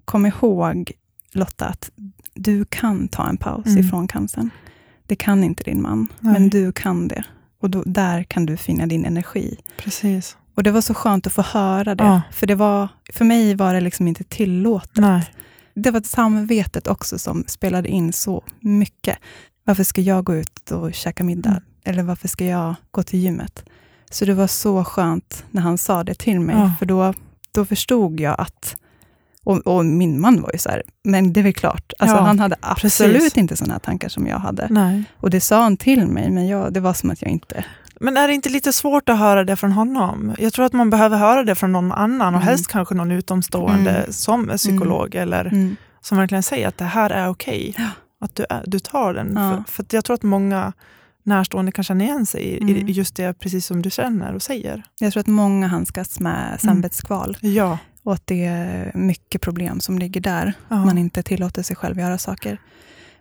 [0.06, 0.91] kom ihåg
[1.32, 1.91] Lotta, att
[2.34, 3.80] du kan ta en paus Mm.
[3.80, 4.50] ifrån cancern.
[5.06, 6.34] Det kan inte din man, Nej.
[6.34, 7.23] men du kan det.
[7.60, 9.58] Och då, där kan du finna din energi.
[9.78, 10.38] Precis.
[10.56, 12.04] Och det var så skönt att få höra det.
[12.04, 12.22] Ja.
[12.32, 14.98] För, det var, för mig var det liksom inte tillåtet.
[14.98, 15.32] Nej.
[15.74, 19.17] Det var samvetet också som spelade in så mycket.
[19.63, 21.50] Varför ska jag gå ut och käka middag?
[21.50, 21.63] Mm.
[21.84, 23.63] Eller varför ska jag gå till gymmet?
[24.12, 26.56] Så det var så skönt när han sa det till mig.
[26.56, 26.74] Ja.
[26.80, 27.13] För då,
[27.52, 28.78] då förstod jag att
[29.47, 31.93] Och, och, min man var ju så här, men det är väl klart.
[31.99, 33.38] Alltså, Ja, han hade absolut precis.
[33.38, 34.67] inte sådana tankar som jag hade.
[34.69, 35.03] Nej.
[35.17, 37.65] Och det sa han till mig, men jag, det var som att jag inte...
[37.99, 40.36] Men är det inte lite svårt att höra det från honom?
[40.39, 42.47] Jag tror att man behöver höra det från någon annan och Mm.
[42.47, 44.12] helst kanske någon utomstående Mm.
[44.13, 45.75] som är psykolog eller Mm.
[46.01, 47.73] som verkligen säger att det här är okej.
[47.77, 47.89] Ja.
[48.21, 49.31] Att du, du tar den.
[49.36, 49.63] Ja.
[49.67, 50.73] För, för jag tror att många
[51.23, 52.88] närstående kan känna igen sig i, Mm.
[52.88, 54.83] i just det precis som du känner och säger.
[54.99, 56.31] Jag tror att många handskas Mm.
[56.33, 57.77] med samvetskval Ja.
[58.08, 60.54] Och att det är mycket problem som ligger där.
[60.70, 60.86] Ja.
[60.86, 62.58] Man inte tillåter sig själv göra saker.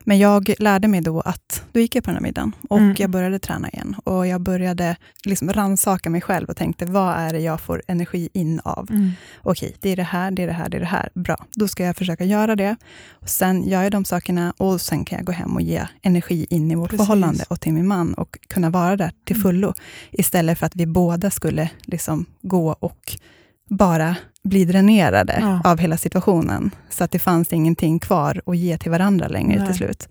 [0.05, 2.94] Men jag lärde mig då att, då gick jag på den här middagen och Mm.
[2.99, 3.96] jag började träna igen.
[4.05, 8.29] Och jag började liksom rannsaka mig själv och tänkte, vad är det jag får energi
[8.33, 8.87] in av?
[8.90, 9.11] Mm.
[9.42, 11.09] Okej, det är det här, det är det här, det är det här.
[11.14, 12.77] Bra, då ska jag försöka göra det.
[13.11, 16.46] Och sen gör jag de sakerna och sen kan jag gå hem och ge energi
[16.51, 17.07] in i vårt Precis.
[17.07, 19.42] förhållande och till min man och kunna vara där till Mm.
[19.42, 19.75] fullo.
[20.11, 23.16] Istället för att vi båda skulle liksom gå och
[23.68, 24.16] bara
[24.48, 25.61] bli dränerade Ja.
[25.70, 26.70] av hela situationen.
[26.90, 29.66] Så att det fanns ingenting kvar att ge till varandra längre Nej.
[29.66, 30.09] till slut.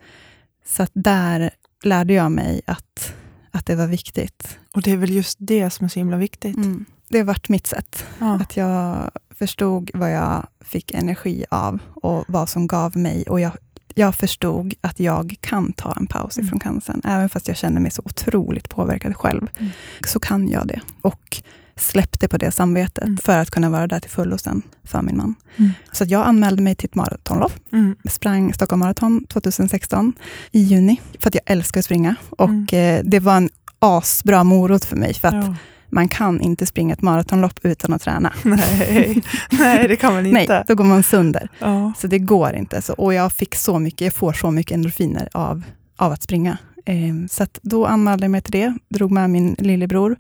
[0.66, 1.50] Så att där
[1.84, 3.14] lärde jag mig att,
[3.52, 4.60] att det var viktigt.
[4.74, 6.56] Och det är väl just det som är så himla viktigt.
[6.58, 6.86] Mm.
[7.10, 8.06] Det har varit mitt sätt.
[8.20, 8.36] Ja.
[8.36, 13.24] Att jag förstod vad jag fick energi av och vad som gav mig.
[13.24, 13.52] Och jag,
[13.94, 16.48] jag förstod att jag kan ta en paus Mm.
[16.48, 17.02] ifrån cancern.
[17.04, 19.48] Även fast jag känner mig så otroligt påverkad själv.
[19.60, 19.72] Mm.
[20.06, 20.82] Så kan jag det.
[21.02, 21.42] Och
[21.80, 23.18] släppte på det samvetet Mm.
[23.18, 25.36] för att kunna vara där till fullo sen för min man.
[25.58, 25.72] Mm.
[25.92, 27.54] Så jag anmälde mig till ett maratonlopp.
[27.72, 27.96] Mm.
[28.10, 30.14] Sprang Stockholm Marathon 2016
[30.52, 31.02] i juni.
[31.20, 32.16] För att jag älskar att springa.
[32.30, 32.68] Och Mm.
[32.72, 35.14] eh, det var en asbra morot för mig.
[35.14, 35.56] För att Ja.
[35.90, 38.34] man kan inte springa ett maratonlopp utan att träna.
[38.44, 39.24] Nej.
[39.52, 40.64] Nej, det kan man Nej, inte.
[40.68, 41.50] då går man sönder.
[41.60, 41.94] Ja.
[41.98, 42.82] Så det går inte.
[42.82, 45.62] Så, och jag fick så mycket, jag får så mycket endorfiner av,
[45.98, 46.58] av att springa.
[46.86, 46.96] Eh,
[47.30, 50.16] så att då anmälde jag mig till det, drog med min lillebror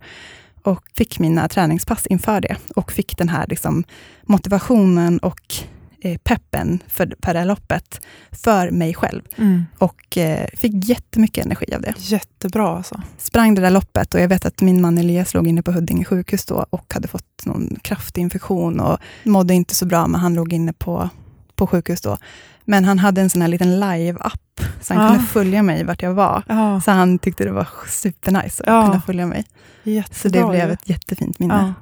[0.65, 2.56] och fick mina träningspass inför det.
[2.75, 3.84] Och fick den här liksom,
[4.23, 5.54] motivationen och
[6.01, 8.01] eh, peppen för, för det här loppet
[8.32, 9.21] för mig själv.
[9.36, 9.65] Mm.
[9.78, 11.93] Och eh, fick jättemycket energi av det.
[11.97, 13.01] Jättebra alltså.
[13.17, 16.06] Sprang det där loppet och jag vet att min man Elias låg inne på Huddinge
[16.06, 20.34] sjukhus då och hade fått någon kraftig infektion och mådde inte så bra, men han
[20.34, 21.10] låg inne på,
[21.56, 22.17] på sjukhus då.
[22.65, 25.10] Men han hade en sån här liten live-app, så han Ah.
[25.10, 26.43] kunde följa mig vart jag var.
[26.47, 26.82] Ja.
[26.82, 28.86] Så han tyckte det var supernice att Ja.
[28.86, 29.45] kunna följa mig.
[29.84, 30.15] Jättebra.
[30.19, 31.54] Så det blev ett jättefint minne.
[31.54, 31.73] ja.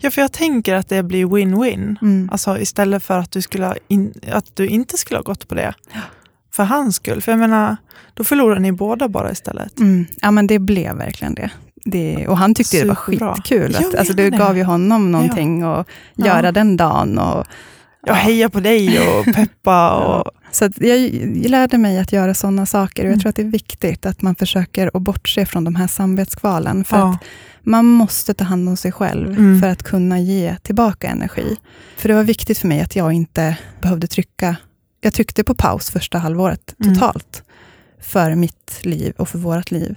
[0.00, 1.96] ja, för jag tänker att det blir win-win.
[2.02, 2.28] Mm.
[2.32, 5.74] Alltså istället för att du, skulle in, att du inte skulle ha gått på det.
[5.92, 6.00] Ja.
[6.52, 7.22] För hans skull.
[7.22, 7.76] För jag menar,
[8.14, 9.78] då förlorar ni båda bara istället.
[9.78, 10.06] Mm.
[10.20, 11.50] Ja, men det blev verkligen det.
[11.84, 13.34] det och han tyckte det var Superbra.
[13.34, 13.76] skitkul.
[13.76, 16.26] Att, alltså, det gav ju honom någonting att Ja.
[16.26, 17.18] göra den dagen.
[17.18, 17.46] Och,
[18.08, 19.90] Jag hejar på dig och peppa.
[19.96, 21.10] Och, Så jag,
[21.50, 23.20] lärde mig att göra sådana saker och jag Mm.
[23.20, 26.84] tror att det är viktigt att man försöker att bortse från de här samvetskvalen.
[26.84, 27.10] För ja.
[27.14, 27.24] att
[27.62, 29.60] man måste ta hand om sig själv Mm.
[29.60, 31.56] för att kunna ge tillbaka energi.
[31.96, 34.56] För det var viktigt för mig att jag inte behövde trycka.
[35.00, 36.94] Jag tryckte på paus första halvåret Mm.
[36.94, 37.42] totalt
[38.00, 39.96] för mitt liv och för vårt liv.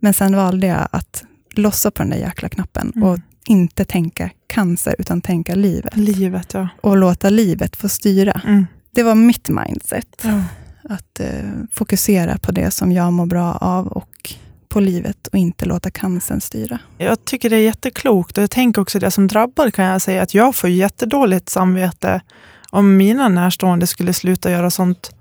[0.00, 3.08] Men sen valde jag att lossa på den där jäkla knappen Mm.
[3.08, 5.96] och inte tänka cancer utan tänka livet.
[5.96, 6.68] Livet, ja.
[6.80, 8.40] Och låta livet få styra.
[8.44, 8.66] Mm.
[8.90, 10.22] Det var mitt mindset.
[10.22, 10.42] ja.
[10.88, 14.34] Att eh, fokusera på det som jag mår bra av och
[14.68, 16.78] på livet och inte låta cancern styra.
[16.98, 20.22] Jag tycker det är jätteklokt och jag tänker också det som drabbar kan jag säga
[20.22, 22.20] att jag får jättedåligt samvete
[22.70, 25.14] om mina närstående skulle sluta göra sånt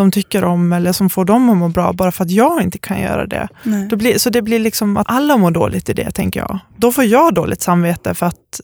[0.00, 2.78] de tycker om eller som får dem att må bra bara för att jag inte
[2.78, 3.48] kan göra det.
[3.96, 6.58] Blir, så det blir liksom att alla mår dåligt i det, tänker jag.
[6.76, 8.60] Då får jag dåligt samvete för att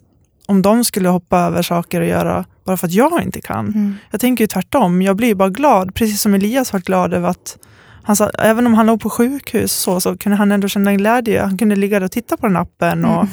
[0.47, 3.67] om de skulle hoppa över saker och göra bara för att jag inte kan.
[3.67, 3.95] Mm.
[4.11, 5.03] Jag tänker ju tvärtom.
[5.03, 7.59] Jag blir bara glad, precis som Elias var glad över att
[8.03, 11.43] han sa, även om han låg på sjukhus så, så kunde han ändå känna glädje.
[11.43, 13.05] Han kunde ligga där och titta på den appen.
[13.05, 13.29] Och Mm.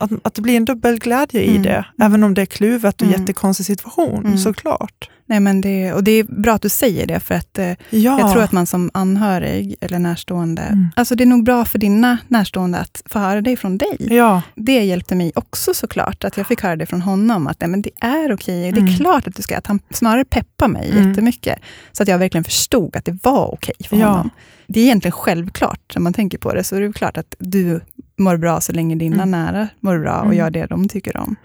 [0.00, 1.62] att, att det blir en dubbel glädje i Mm.
[1.62, 1.84] det.
[2.02, 3.20] Även om det är kluvet och Mm.
[3.20, 4.38] jättekonstig situation, Mm.
[4.38, 5.10] såklart.
[5.26, 8.18] Nej, men det, och det är bra att du säger det, för att eh, Ja.
[8.20, 10.88] jag tror att man som anhörig eller närstående, Mm.
[10.96, 13.96] alltså det är nog bra för dina närstående att få höra det från dig.
[14.10, 17.70] Ja, Det hjälpte mig också såklart, att jag fick höra det från honom, att nej,
[17.70, 18.96] men det är okej, det är Mm.
[18.96, 21.08] klart att du ska, att han snarare peppar mig Mm.
[21.08, 21.58] jättemycket,
[21.92, 24.06] så att jag verkligen förstod att det var okej för Ja.
[24.08, 24.30] honom.
[24.66, 27.80] Det är egentligen självklart, när man tänker på det, så är det klart att du
[28.18, 29.30] mår bra så länge dina Mm.
[29.30, 30.38] nära mår bra och Mm.
[30.38, 31.36] gör det de tycker om.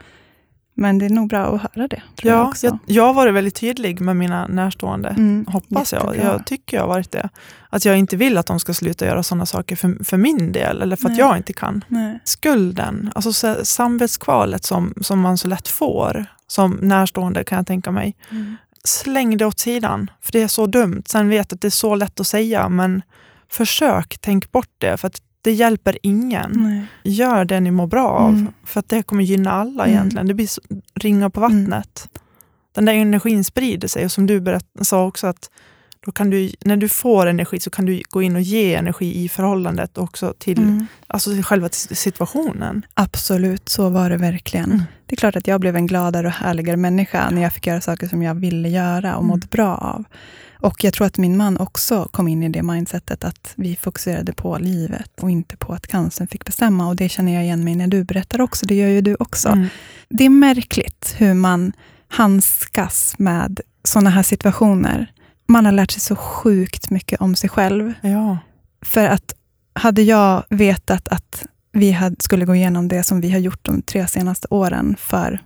[0.80, 2.68] Men det är nog bra att höra det, jag ja också.
[2.68, 5.10] jag, jag har varit väldigt tydlig med mina närstående.
[5.10, 6.06] Mm, Hoppas jag.
[6.06, 6.32] jättebra.
[6.32, 7.30] Jag tycker jag har varit det.
[7.70, 10.82] Att jag inte vill att de ska sluta göra sådana saker för, för min del,
[10.82, 11.20] eller för att Nej.
[11.20, 11.84] jag inte kan.
[11.88, 12.20] Nej.
[12.24, 17.92] Skulden, alltså så- samvetskvalet som, som man så lätt får, som närstående kan jag tänka
[17.92, 18.16] mig.
[18.32, 18.58] Mm.
[18.84, 21.04] Släng det åt sidan, för det är så dumt.
[21.06, 23.02] Sen vet jag att det är så lätt att säga, men
[23.52, 26.52] försök tänk bort det, för att det hjälper ingen.
[26.56, 26.84] Nej.
[27.04, 28.48] Gör det ni mår bra av, Mm.
[28.66, 29.96] för att det kommer gynna alla Mm.
[29.96, 30.28] egentligen.
[30.28, 30.62] Det blir så,
[30.96, 32.08] ringa på vattnet.
[32.76, 35.50] Den där energin sprider sig och som du berätt, sa också att
[36.06, 39.24] då kan du, när du får energi så kan du gå in och ge energi
[39.24, 40.88] i förhållandet också till, Mm.
[41.08, 42.86] alltså till själva situationen.
[42.94, 44.66] Absolut, så var det verkligen.
[44.72, 44.84] Mm.
[45.06, 47.82] Det är klart att jag blev en gladare och härligare människa när jag fick göra
[47.82, 49.28] saker som jag ville göra och Mm.
[49.28, 50.04] mådde bra av.
[50.62, 54.34] Och jag tror att min man också kom in i det mindsetet att vi fokuserade
[54.34, 56.88] på livet och inte på att cancern fick bestämma.
[56.88, 58.66] Och det känner jag igen mig när du berättar också.
[58.66, 59.50] Det gör ju du också.
[59.50, 59.68] Mm.
[60.10, 61.74] Det är märkligt hur man
[62.08, 65.12] handskas med sådana här situationer.
[65.46, 67.94] Man har lärt sig så sjukt mycket om sig själv.
[68.02, 68.38] Ja.
[68.82, 69.34] För att
[69.74, 73.82] hade jag vetat att vi hade, skulle gå igenom det som vi har gjort de
[73.82, 75.42] tre senaste åren för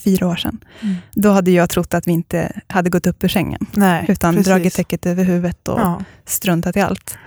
[0.00, 0.96] fyra år sedan, Mm.
[1.14, 4.46] då hade jag trott att vi inte hade gått upp ur sängen, Nej, utan precis.
[4.48, 6.02] dragit täcket över huvudet och Ja.
[6.24, 7.18] struntat i allt.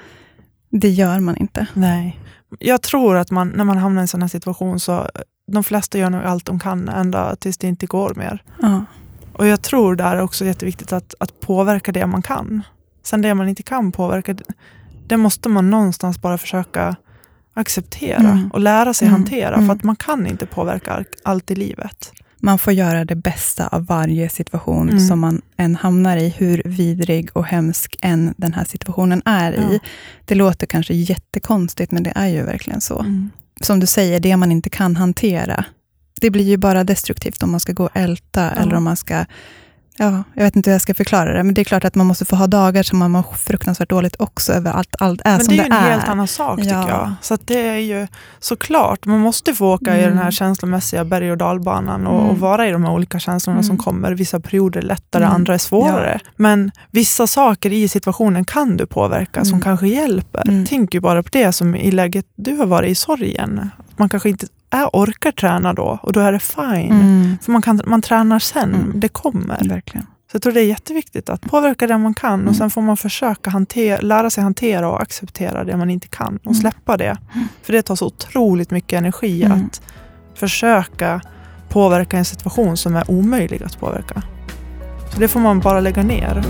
[0.70, 1.68] Det gör man inte.
[1.74, 2.20] Nej.
[2.60, 5.08] Jag tror att man, när man hamnar i en sån här situation så
[5.52, 8.44] de flesta gör nog allt de kan ända tills det inte går mer.
[8.62, 8.86] Ja.
[9.34, 12.62] Och jag tror där är också jätteviktigt att, att påverka det man kan.
[13.04, 14.36] Sen det man inte kan påverka,
[15.08, 16.96] det måste man någonstans bara försöka
[17.54, 18.52] acceptera Mm.
[18.54, 19.20] och lära sig Mm.
[19.22, 19.56] hantera.
[19.56, 19.68] Mm.
[19.68, 22.12] För att man kan inte påverka allt i livet.
[22.44, 25.00] Man får göra det bästa av varje situation Mm.
[25.08, 29.72] som man än hamnar i, hur vidrig och hemsk än den här situationen är Ja.
[29.74, 29.80] i.
[30.26, 33.00] Det låter kanske jättekonstigt, men det är ju verkligen så.
[33.00, 33.30] Mm.
[33.62, 35.66] som du säger, det man inte kan hantera,
[36.22, 38.62] det blir ju bara destruktivt om man ska gå och älta Ja.
[38.62, 39.26] eller om man ska
[39.98, 42.08] Ja, jag vet inte hur jag ska förklara det, men det är klart att man
[42.08, 45.46] måste få ha dagar som man mår fruktansvärt dåligt också över allt, allt är Men
[45.46, 45.92] som det är det ju en är.
[45.92, 46.90] helt annan sak tycker Ja.
[46.90, 47.12] jag.
[47.22, 48.08] Så det är ju
[48.40, 50.10] såklart, man måste få åka i Mm.
[50.16, 52.30] den här känslomässiga berg och dalbanan och, Mm.
[52.30, 53.64] och vara i de här olika känslorna Mm.
[53.64, 54.12] som kommer.
[54.12, 55.36] Vissa perioder är lättare, Mm.
[55.36, 56.20] andra är svårare.
[56.36, 59.62] Men vissa saker i situationen kan du påverka som Mm.
[59.62, 60.48] kanske hjälper.
[60.50, 60.66] Mm.
[60.66, 63.70] Tänk ju bara på det som i läget du har varit i sorgen.
[63.98, 66.92] Man kanske inte är, orkar träna då och då är det fine.
[66.92, 68.92] Mm, För man, kan, man tränar sen, Mm.
[68.96, 69.68] det kommer.
[69.70, 70.06] verkligen.
[70.32, 72.48] Så jag tror det är jätteviktigt att påverka det man kan Mm.
[72.48, 76.38] och sen får man försöka hantera, lära sig hantera och acceptera det man inte kan
[76.38, 76.56] och Mm.
[76.56, 77.18] släppa det.
[77.34, 77.48] Mm.
[77.64, 79.66] För det tar så otroligt mycket energi Mm.
[79.66, 79.82] att
[80.36, 81.22] försöka
[81.70, 84.22] påverka en situation som är omöjlig att påverka.
[85.14, 86.44] Så det får man bara lägga ner.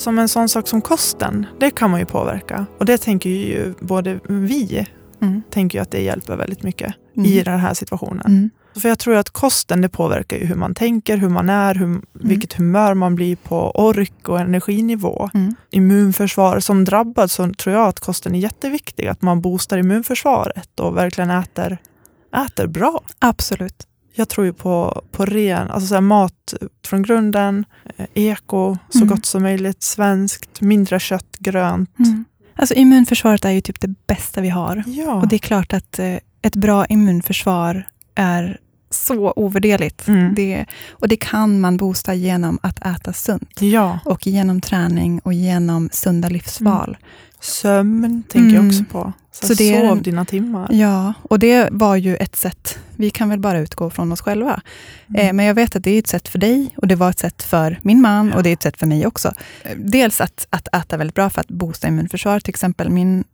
[0.00, 2.66] Som en sån sak som kosten, det kan man ju påverka.
[2.78, 4.86] Och det tänker ju både vi,
[5.22, 5.42] Mm.
[5.50, 7.30] tänker ju att det hjälper väldigt mycket Mm.
[7.30, 8.26] i den här situationen.
[8.26, 8.50] Mm.
[8.82, 12.00] För jag tror att kosten det påverkar ju hur man tänker, hur man är, hur,
[12.12, 15.30] vilket humör man blir på, ork och energinivå.
[15.34, 15.54] Mm.
[15.70, 16.60] Immunförsvar.
[16.60, 19.06] Som drabbad så tror jag att kosten är jätteviktig.
[19.06, 21.78] Att man boostar immunförsvaret och verkligen äter,
[22.46, 23.00] äter bra.
[23.18, 23.86] Absolut.
[24.20, 26.54] Jag tror ju på, på ren, alltså så mat
[26.86, 27.64] från grunden,
[27.96, 29.08] eh, eko så Mm.
[29.08, 31.98] gott som möjligt, svenskt, mindre kött, grönt.
[31.98, 32.24] Mm.
[32.56, 34.82] Alltså immunförsvaret är ju typ det bästa vi har.
[34.86, 35.14] Ja.
[35.14, 38.58] Och det är klart att eh, ett bra immunförsvar är
[38.90, 40.08] så ovärderligt.
[40.08, 40.34] Mm.
[40.34, 43.50] Det, och det kan man boosta genom att äta sunt.
[43.60, 43.98] ja.
[44.04, 46.96] Och genom träning och genom sunda livsval.
[47.40, 48.68] Sömn tänker jag Mm.
[48.68, 49.12] också på.
[49.32, 50.68] Så, Så det sov en- dina timmar.
[50.72, 52.78] Ja, och det var ju ett sätt.
[52.96, 54.60] Vi kan väl bara utgå från oss själva.
[55.08, 55.26] Mm.
[55.26, 57.18] Eh, men jag vet att det är ett sätt för dig och det var ett
[57.18, 59.32] sätt för min man och det är ett sätt för mig också.
[59.62, 62.44] Eh, Dels att, att äta väldigt bra för att boosta immunförsvaret.
[62.44, 63.24] Till exempel min,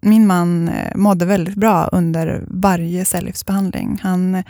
[0.00, 3.98] min man eh, mådde väldigt bra under varje cellgiftsbehandling.
[4.02, 4.44] Han, eh,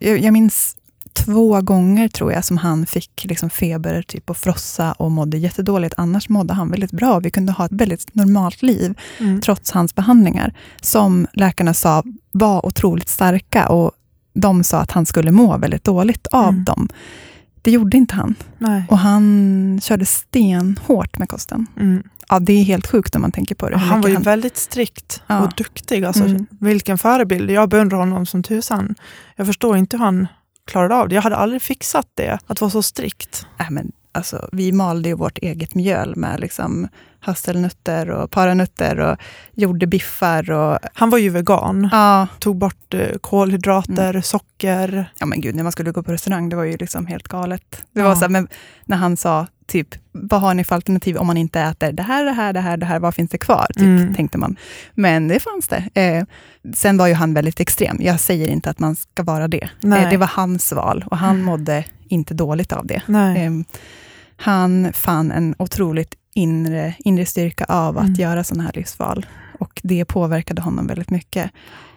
[0.00, 0.76] jag, jag minns
[1.24, 5.94] två gånger tror jag som han fick liksom feber typ och frossa och mådde jättedåligt.
[5.96, 7.18] Annars mådde han väldigt bra.
[7.18, 9.40] Vi kunde ha ett väldigt normalt liv Mm.
[9.40, 12.02] trots hans behandlingar, som läkarna sa
[12.32, 13.92] var otroligt starka och
[14.34, 16.64] de sa att han skulle må väldigt dåligt av Mm.
[16.64, 16.88] dem.
[17.62, 18.34] Det gjorde inte han.
[18.58, 18.82] Nej.
[18.90, 21.66] Och han körde stenhårt med kosten.
[21.80, 22.02] Mm.
[22.28, 23.78] Ja, det är helt sjukt om man tänker på det.
[23.78, 25.40] Hur han var ju väldigt strikt Ja.
[25.40, 26.04] och duktig.
[26.04, 26.46] Alltså, Mm.
[26.60, 27.50] Vilken förebild.
[27.50, 28.94] Jag beundrar honom som tusan.
[29.36, 30.26] Jag förstår inte hur han
[30.68, 31.14] klarade av det.
[31.14, 33.46] Jag hade aldrig fixat det, att vara så strikt.
[33.60, 36.88] Äh, men, alltså, vi malde ju vårt eget mjöl med liksom,
[37.20, 39.16] hasselnötter och paranötter och
[39.54, 40.50] gjorde biffar.
[40.50, 41.88] Och, Han var ju vegan.
[41.92, 44.22] ja, Tog bort eh, kolhydrater, Mm.
[44.22, 45.12] socker.
[45.18, 47.84] ja, men gud, när man skulle gå på restaurang, det var ju liksom helt galet.
[47.92, 48.08] Det Ja.
[48.08, 48.48] var så här, men
[48.84, 52.24] när han sa, typ, vad har ni för alternativ om man inte äter det här,
[52.24, 53.66] det här, det här, det här, vad finns det kvar?
[53.74, 54.14] Typ, Mm.
[54.14, 54.56] tänkte man.
[54.94, 55.88] Men det fanns det.
[56.02, 56.24] Eh,
[56.74, 57.96] sen var ju han väldigt extrem.
[58.00, 59.68] Jag säger inte att man ska vara det.
[60.04, 63.02] Eh, det var hans val och han mådde inte dåligt av det.
[63.36, 63.52] Eh,
[64.36, 68.14] han fann en otroligt inre, inre styrka av att Mm.
[68.20, 69.26] göra sådana här livsval.
[69.58, 71.50] Och det påverkade honom väldigt mycket.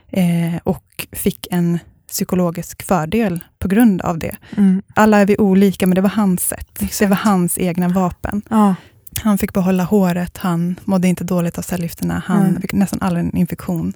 [0.09, 1.79] Eh, och fick en
[2.11, 4.35] psykologisk fördel på grund av det.
[4.57, 4.81] Mm.
[4.95, 6.69] Alla är vi olika, men det var hans sätt.
[6.81, 6.99] Exakt.
[6.99, 8.41] Det var hans egna vapen.
[8.49, 8.75] Ja.
[9.23, 12.61] Han fick behålla håret, han mådde inte dåligt av cellgifterna, han Mm.
[12.61, 13.93] fick nästan aldrig en infektion.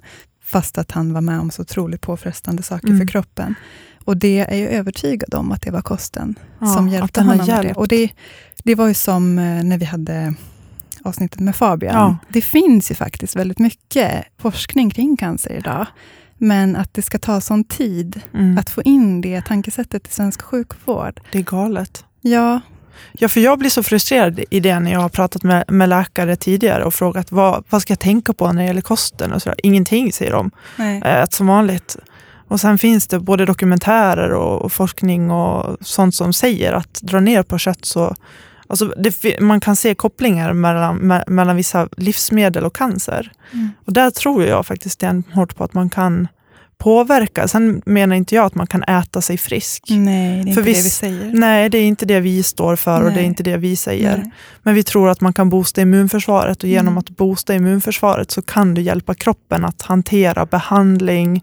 [0.48, 2.98] fast att han var med om så otroligt påfrestande saker Mm.
[3.00, 3.54] för kroppen.
[4.04, 7.46] Och det är jag övertygad om att det var kosten Ja, som hjälpte honom med
[7.46, 7.52] det.
[7.52, 7.76] hjälpt.
[7.76, 8.10] Och det.
[8.64, 10.34] Det var ju som eh, när vi hade
[11.04, 11.94] avsnittet med Fabian.
[11.94, 12.16] Ja.
[12.28, 15.86] Det finns ju faktiskt väldigt mycket forskning kring cancer idag.
[16.38, 18.58] Men att det ska ta sån tid Mm.
[18.58, 21.20] att få in det tankesättet i svensk sjukvård.
[21.32, 22.04] Det är galet.
[22.20, 22.60] Ja,
[23.12, 26.36] Ja, för jag blir så frustrerad i det när jag har pratat med, med läkare
[26.36, 29.32] tidigare och frågat vad, vad ska jag tänka på när det gäller kosten?
[29.32, 29.52] Och så.
[29.62, 30.50] Ingenting säger de.
[30.76, 31.02] nej.
[31.04, 31.96] Ät som vanligt.
[32.48, 37.20] Och sen finns det både dokumentärer och, och forskning och sånt som säger att dra
[37.20, 38.14] ner på kött så
[38.68, 43.32] Alltså det, man kan se kopplingar mellan, me, mellan vissa livsmedel och cancer.
[43.52, 43.68] Mm.
[43.84, 46.28] Och där tror jag faktiskt stenhårt på att man kan
[46.78, 47.48] påverka.
[47.48, 49.84] Sen menar inte jag att man kan äta sig frisk.
[49.88, 51.30] nej, det är För inte det vi säger.
[51.32, 53.24] Nej, det är inte det vi står för och det är Nej.
[53.24, 54.16] inte det vi säger.
[54.16, 54.30] Nej.
[54.62, 56.98] Men vi tror att man kan boosta immunförsvaret och genom Mm.
[56.98, 61.42] att boosta immunförsvaret så kan du hjälpa kroppen att hantera behandling,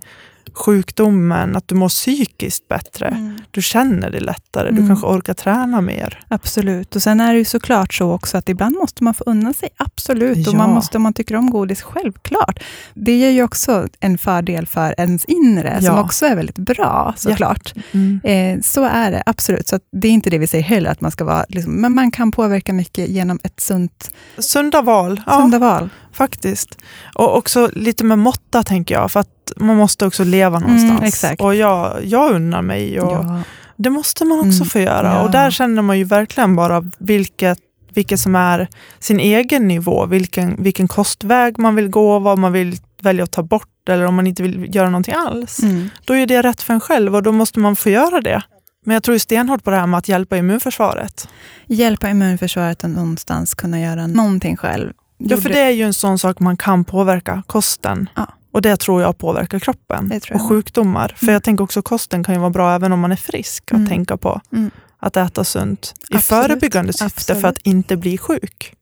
[0.54, 3.08] sjukdomen, att du mår psykiskt bättre.
[3.08, 3.38] Mm.
[3.52, 4.88] Du känner dig lättare, du Mm.
[4.88, 6.20] kanske orkar träna mer.
[6.28, 6.96] Absolut.
[6.96, 9.70] Och sen är det ju såklart så också att ibland måste man få unna sig.
[9.78, 10.48] Absolut.
[10.48, 10.58] Och Ja.
[10.58, 12.60] man måste, om man tycker om godis, självklart.
[12.94, 16.02] Det ger ju också en fördel för ens inre, som Ja.
[16.04, 17.74] också är väldigt bra såklart.
[17.92, 18.22] Mm.
[18.24, 19.68] Eh, så är det, absolut.
[19.68, 21.46] Så det är inte det vi säger heller, att man ska vara...
[21.50, 25.90] Liksom, men man kan påverka mycket genom ett sunt, Sunda val, ja sunda val.
[26.12, 26.78] faktiskt.
[27.16, 31.24] Och också lite med måtta tänker jag, för att man måste också leva någonstans.
[31.24, 31.36] Mm.
[31.40, 33.42] Och jag, jag unnar mig och Ja.
[33.76, 35.08] Det måste man också Mm, få göra.
[35.08, 35.22] ja.
[35.24, 37.58] Och där känner man ju verkligen bara vilket,
[37.94, 38.68] vilket som är
[39.00, 40.06] sin egen nivå.
[40.06, 44.16] Vilken, vilken kostväg man vill gå, vad man vill välja att ta bort eller om
[44.16, 45.60] man inte vill göra någonting alls.
[45.64, 45.90] Mm.
[46.06, 48.42] Då är det rätt för en själv och då måste man få göra det.
[48.86, 51.28] Men jag tror stenhårt på det här med att hjälpa immunförsvaret.
[51.68, 54.94] Hjälpa immunförsvaret att någonstans kunna göra någonting själv.
[55.18, 58.10] Ja, för det är ju en sån sak man kan påverka, kosten.
[58.16, 58.28] Ja.
[58.54, 61.14] Och det tror jag påverkar kroppen jag och sjukdomar.
[61.18, 61.34] För Mm.
[61.34, 63.88] jag tänker också kosten kan ju vara bra även om man är frisk att Mm.
[63.90, 64.42] tänka på.
[64.52, 64.72] Mm.
[65.00, 66.26] Att äta sunt i Absolut.
[66.26, 67.68] förebyggande syfte för att Absolut.
[67.76, 68.74] inte bli sjuk.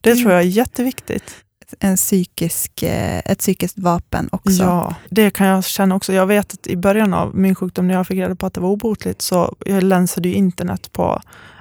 [0.00, 0.22] Det Mm.
[0.22, 1.34] tror jag är jätteviktigt.
[1.80, 4.62] en psykisk, eh, ett psykiskt vapen också.
[4.62, 6.12] Ja, det kan jag känna också.
[6.12, 8.60] Jag vet att i början av min sjukdom, när jag fick reda på att det
[8.60, 11.20] var obotligt, så jag länsade ju internet på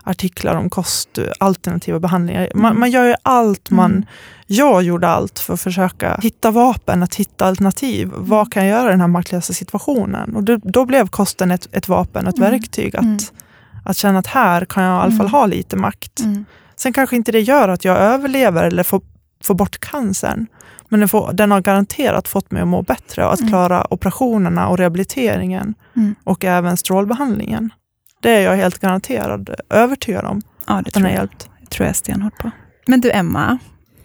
[0.10, 2.50] artiklar om kost, alternativa behandlingar.
[2.56, 2.80] Man, Mm.
[2.80, 3.92] man gör ju allt man...
[3.92, 4.06] Mm.
[4.52, 8.08] Jag gjorde allt för att försöka hitta vapen, att hitta alternativ.
[8.08, 8.26] Mm.
[8.30, 10.36] Vad kan jag göra i den här maktlösa situationen?
[10.36, 12.52] Och då, då blev kosten ett, ett vapen, ett Mm.
[12.52, 12.96] verktyg.
[12.96, 13.18] Att, Mm.
[13.86, 15.32] att känna att här kan jag i alla fall Mm.
[15.32, 16.20] ha lite makt.
[16.20, 16.46] Mm.
[16.76, 19.02] Sen kanske inte det gör att jag överlever eller får,
[19.44, 20.48] får bort cancern.
[20.90, 23.50] Men den, får, den har garanterat fått mig att må bättre och att Mm.
[23.50, 26.16] klara operationerna och rehabiliteringen Mm.
[26.24, 27.70] och även strålbehandlingen.
[28.22, 31.14] Det är jag helt garanterad övertygad om Ja, det tror jag.
[31.16, 31.50] hjälpt.
[31.62, 32.52] Det tror jag stenhårt på.
[32.88, 33.58] Men du Emma,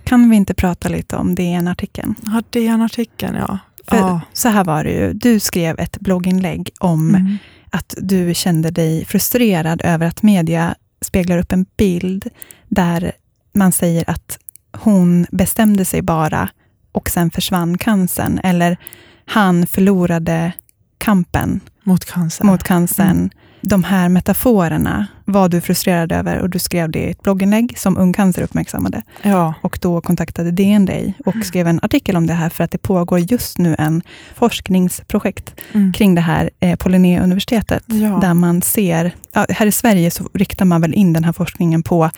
[0.04, 2.14] kan vi inte prata lite om DN-artikeln?
[2.26, 3.58] Ja, det är en artikeln, ja.
[3.88, 4.20] För ja.
[4.32, 7.36] så här var det ju, du skrev ett blogginlägg om Mm.
[7.70, 12.28] att du kände dig frustrerad över att media speglar upp en bild
[12.68, 13.12] där
[13.54, 14.38] man säger att
[14.72, 16.48] hon bestämde sig bara
[16.92, 18.40] och sen försvann cancern.
[18.44, 18.76] Eller
[19.24, 20.52] han förlorade
[20.98, 22.44] kampen Mot cancer.
[22.44, 23.10] mot cancern.
[23.10, 23.30] Mm.
[23.66, 27.98] De här metaforerna var du frustrerad över och du skrev det i ett blogginlägg som
[27.98, 29.02] Ung Cancer uppmärksammade.
[29.22, 29.54] Ja.
[29.60, 31.44] Och då kontaktade DN dig och Mm.
[31.44, 34.02] skrev en artikel om det här för att det pågår just nu en
[34.34, 35.92] forskningsprojekt Mm.
[35.92, 37.82] kring det här eh, på Linnéuniversitetet.
[37.86, 38.18] Ja.
[38.22, 39.14] Där man ser,
[39.48, 42.10] här i Sverige så riktar man väl in den här forskningen på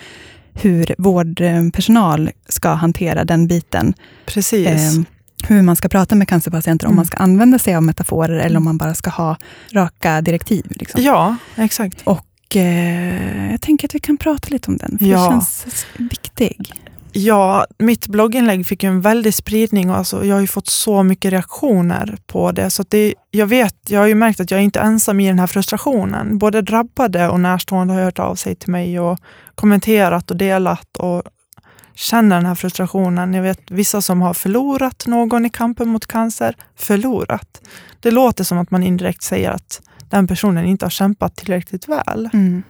[0.55, 3.95] hur vårdpersonal ska hantera den biten.
[4.27, 4.67] Precis.
[5.49, 6.97] Hur man ska prata med cancerpatienter, om Mm.
[6.97, 9.37] man ska använda sig av metaforer eller om man bara ska ha
[9.73, 10.67] raka direktiv.
[10.71, 11.03] Liksom.
[11.03, 12.03] ja, exakt.
[12.05, 15.19] Och eh, jag tänker att vi kan prata lite om den, för Ja.
[15.25, 16.73] det känns viktig.
[17.13, 21.31] Ja, mitt blogginlägg fick en väldig spridning och alltså, jag har ju fått så mycket
[21.33, 22.71] reaktioner på det.
[22.71, 25.39] Så det, jag vet, jag har ju märkt att jag är inte ensam i den
[25.39, 26.39] här frustrationen.
[26.39, 29.19] Både drabbade och närstående har hört av sig till mig och
[29.55, 31.23] kommenterat och delat och
[31.97, 33.35] känner den här frustrationen.
[33.35, 36.57] Jag vet vissa som har förlorat någon i kampen mot cancer.
[36.77, 37.61] Förlorat.
[38.01, 39.81] Det låter som att man indirekt säger att
[40.11, 42.29] den personen inte har kämpat tillräckligt väl.
[42.33, 42.63] Mm.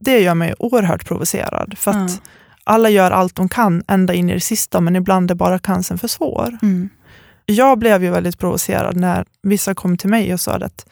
[0.00, 1.78] Det gör mig oerhört provocerad.
[1.78, 2.16] För att Ja.
[2.64, 5.98] alla gör allt de kan ända in i det sista, men ibland är bara cancern
[5.98, 6.58] för svår.
[6.62, 6.88] Mm.
[7.46, 10.86] Jag blev ju väldigt provocerad när vissa kom till mig och sa att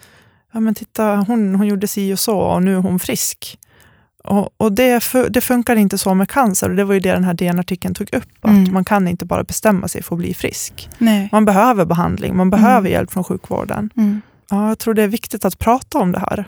[0.52, 3.58] ja, men titta, hon, hon gjorde si och så och nu är hon frisk.
[4.24, 7.24] Och, och det, det funkar inte så med cancer och det var ju det den
[7.24, 8.28] här DN-artikeln tog upp.
[8.40, 8.72] Att Mm.
[8.72, 10.88] Man kan inte bara bestämma sig för att bli frisk.
[10.98, 11.28] Nej.
[11.32, 12.92] Man behöver behandling, man behöver Mm.
[12.92, 13.90] hjälp från sjukvården.
[13.96, 14.20] Mm.
[14.50, 16.44] Ja, jag tror det är viktigt att prata om det här.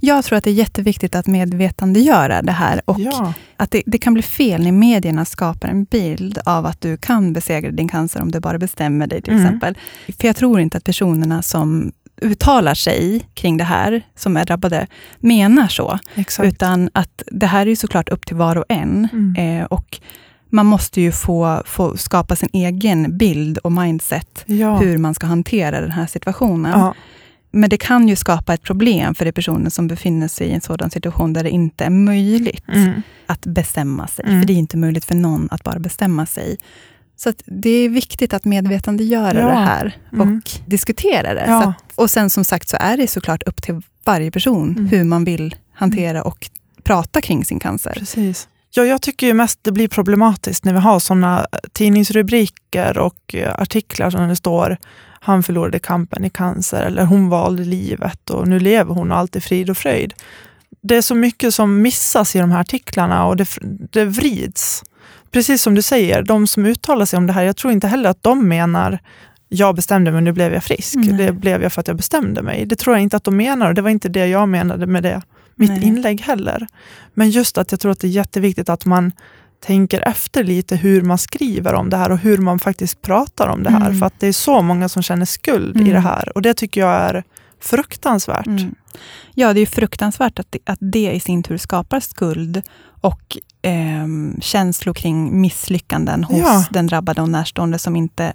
[0.00, 3.98] Jag tror att det är jätteviktigt att medvetandegöra det här och Ja, att det, det
[3.98, 8.22] kan bli fel när medierna skapar en bild av att du kan besegra din cancer
[8.22, 9.44] om du bara bestämmer dig till Mm.
[9.46, 9.78] exempel.
[10.20, 14.86] För jag tror inte att personerna som uttalar sig kring det här, som är drabbade,
[15.18, 15.98] menar så.
[16.14, 16.46] exakt.
[16.48, 19.08] Utan att det här är ju såklart upp till var och en.
[19.12, 19.60] Mm.
[19.60, 20.00] Eh, och
[20.50, 24.76] man måste ju få, få skapa sin egen bild och mindset Ja.
[24.76, 26.80] hur man ska hantera den här situationen.
[26.80, 26.94] Ja,
[27.50, 30.60] Men det kan ju skapa ett problem för de personer som befinner sig i en
[30.60, 33.02] sådan situation där det inte är möjligt mm.
[33.26, 34.24] att bestämma sig.
[34.24, 34.40] Mm.
[34.40, 36.56] För det är inte möjligt för någon att bara bestämma sig.
[37.16, 39.46] Så det är viktigt att medvetandegöra Ja.
[39.46, 40.42] det här och Mm.
[40.66, 41.44] diskutera det.
[41.46, 41.62] Ja.
[41.68, 44.86] Att, och sen som sagt så är det såklart upp till varje person Mm.
[44.88, 46.50] hur man vill hantera och
[46.82, 47.92] prata kring sin cancer.
[47.98, 48.48] Precis.
[48.74, 53.54] Ja, jag tycker ju mest det blir problematiskt när vi har sådana tidningsrubriker och eh,
[53.58, 54.76] artiklar som det står
[55.20, 59.36] han förlorade kampen i cancer eller hon valde livet och nu lever hon och allt
[59.36, 60.14] är frid och fröjd.
[60.82, 63.48] Det är så mycket som missas i de här artiklarna och det,
[63.92, 64.82] det vrids.
[65.30, 68.10] Precis som du säger, de som uttalar sig om det här, jag tror inte heller
[68.10, 68.98] att de menar
[69.48, 70.94] jag bestämde mig, nu blev jag frisk.
[70.94, 71.12] Nej.
[71.12, 72.66] Det blev jag för att jag bestämde mig.
[72.66, 75.02] Det tror jag inte att de menar och det var inte det jag menade med
[75.02, 75.22] det
[75.54, 75.84] mitt Nej.
[75.84, 76.66] inlägg heller.
[77.14, 79.12] Men just att jag tror att det är jätteviktigt att man
[79.66, 83.62] tänker efter lite hur man skriver om det här och hur man faktiskt pratar om
[83.62, 83.86] det här.
[83.86, 83.98] Mm.
[83.98, 85.92] För att det är så många som känner skuld i Mm.
[85.92, 87.24] det här och det tycker jag är
[87.60, 88.46] fruktansvärt.
[88.46, 88.74] Mm.
[89.34, 92.62] Ja, det är fruktansvärt att det, att det i sin tur skapar skuld
[93.00, 96.64] och ehm, känslor kring misslyckanden hos Ja.
[96.70, 98.32] den drabbade och närstående som inte,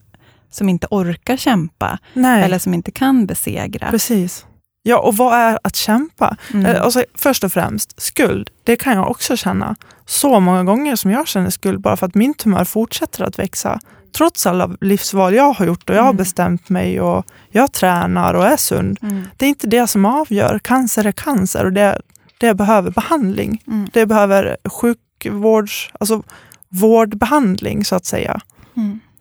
[0.52, 3.90] som inte orkar kämpa Nej, eller som inte kan besegra.
[3.92, 4.46] precis.
[4.84, 6.38] Ja, och vad är att kämpa?
[6.54, 6.66] Mm.
[6.66, 9.76] Eh, Alltså, först och främst, skuld, det kan jag också känna.
[10.06, 13.80] Så många gånger som jag känner skuld bara för att min tumör fortsätter att växa.
[14.18, 16.18] Trots alla livsval jag har gjort och jag har Mm.
[16.18, 19.00] bestämt mig och jag tränar och är sund.
[19.02, 19.24] Mm.
[19.38, 20.60] Det är inte det som avgör.
[20.60, 22.02] Cancer är cancer och det,
[22.38, 23.64] det behöver behandling.
[23.68, 23.90] Mm.
[23.94, 26.24] Det behöver sjukvårds, alltså
[26.70, 28.40] vårdbehandling så att säga.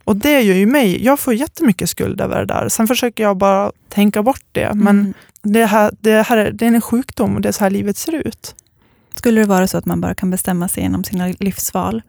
[0.05, 2.69] Och det gör ju mig, jag får jättemycket skuld över det där.
[2.69, 4.71] Sen försöker jag bara tänka bort det.
[4.75, 5.15] Men Mm.
[5.43, 7.97] det, här, det, här, är- det är en sjukdom och det är så här livet
[7.97, 8.55] ser ut.
[9.15, 12.03] Skulle det vara så att man bara kan bestämma sig genom sina livsval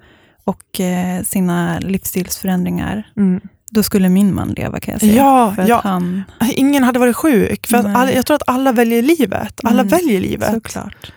[0.43, 3.41] och eh, sina livsstilsförändringar, Mm.
[3.71, 5.15] då skulle min man leva kan jag säga.
[5.15, 6.23] Ja, För att ja, han,
[6.55, 7.67] ingen hade varit sjuk.
[7.67, 9.59] För att alla, jag tror att alla väljer livet.
[9.63, 10.53] Alla Mm, väljer livet.
[10.53, 11.11] såklart.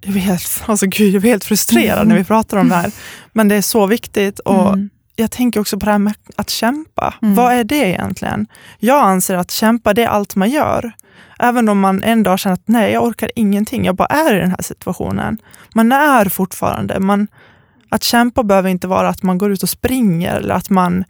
[0.00, 2.08] Jag blir, helt, alltså, gud, jag blir helt frustrerad Mm.
[2.08, 2.90] när vi pratar om det här.
[3.32, 4.38] Men det är så viktigt.
[4.38, 4.90] Och Mm.
[5.16, 7.14] Jag tänker också på det här med att kämpa.
[7.22, 7.34] Mm.
[7.34, 8.46] Vad är det egentligen?
[8.78, 10.92] Jag anser att kämpa, det är allt man gör.
[11.38, 13.84] Även om man en dag känner att nej, jag orkar ingenting.
[13.84, 15.38] Jag bara är i den här situationen.
[15.74, 17.00] Man är fortfarande.
[17.00, 17.28] Man,
[17.88, 20.34] att kämpa behöver inte vara att man går ut och springer.
[20.36, 21.04] Eller att man,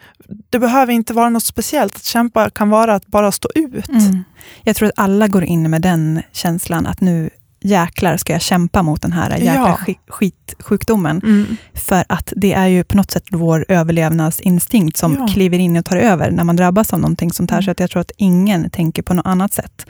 [0.51, 1.97] det behöver inte vara något speciellt.
[1.97, 3.89] Att kämpa kan vara att bara stå ut.
[3.89, 4.25] Mm.
[4.63, 8.83] Jag tror att alla går in med den känslan att nu jäklar ska jag kämpa
[8.83, 9.77] mot den här jäkla Ja.
[9.77, 11.21] skit, skitsjukdomen.
[11.25, 11.57] Mm.
[11.75, 15.27] För att det är ju på något sätt vår överlevnadsinstinkt som Ja.
[15.29, 17.63] kliver in och tar över när man drabbas av någonting sånt här.
[17.63, 19.87] Så att jag tror att ingen tänker på något annat sätt.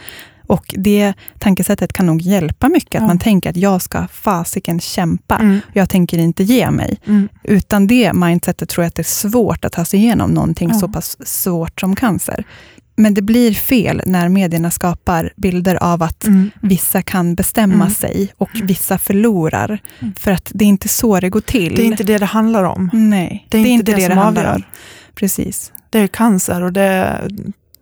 [0.48, 3.06] Och det tankesättet kan nog hjälpa mycket, att Ja.
[3.06, 5.36] man tänker att jag ska fasiken kämpa.
[5.36, 5.60] Mm.
[5.72, 6.96] Jag tänker inte ge mig.
[7.06, 7.28] Mm.
[7.42, 10.78] Utan det mindsetet tror jag att det är svårt att ta sig igenom någonting Ja.
[10.78, 12.44] så pass svårt som cancer.
[12.96, 16.50] Men det blir fel när medierna skapar bilder av att Mm.
[16.60, 17.90] vissa kan bestämma Mm.
[17.90, 19.78] sig och vissa förlorar.
[20.00, 20.14] Mm.
[20.14, 21.74] För att det är inte så det går till.
[21.76, 22.90] Det är inte det det handlar om.
[22.92, 24.54] Nej, Det är inte det som handlar avgör.
[24.56, 24.62] om.
[25.14, 25.72] Precis.
[25.90, 27.20] Det är cancer och det,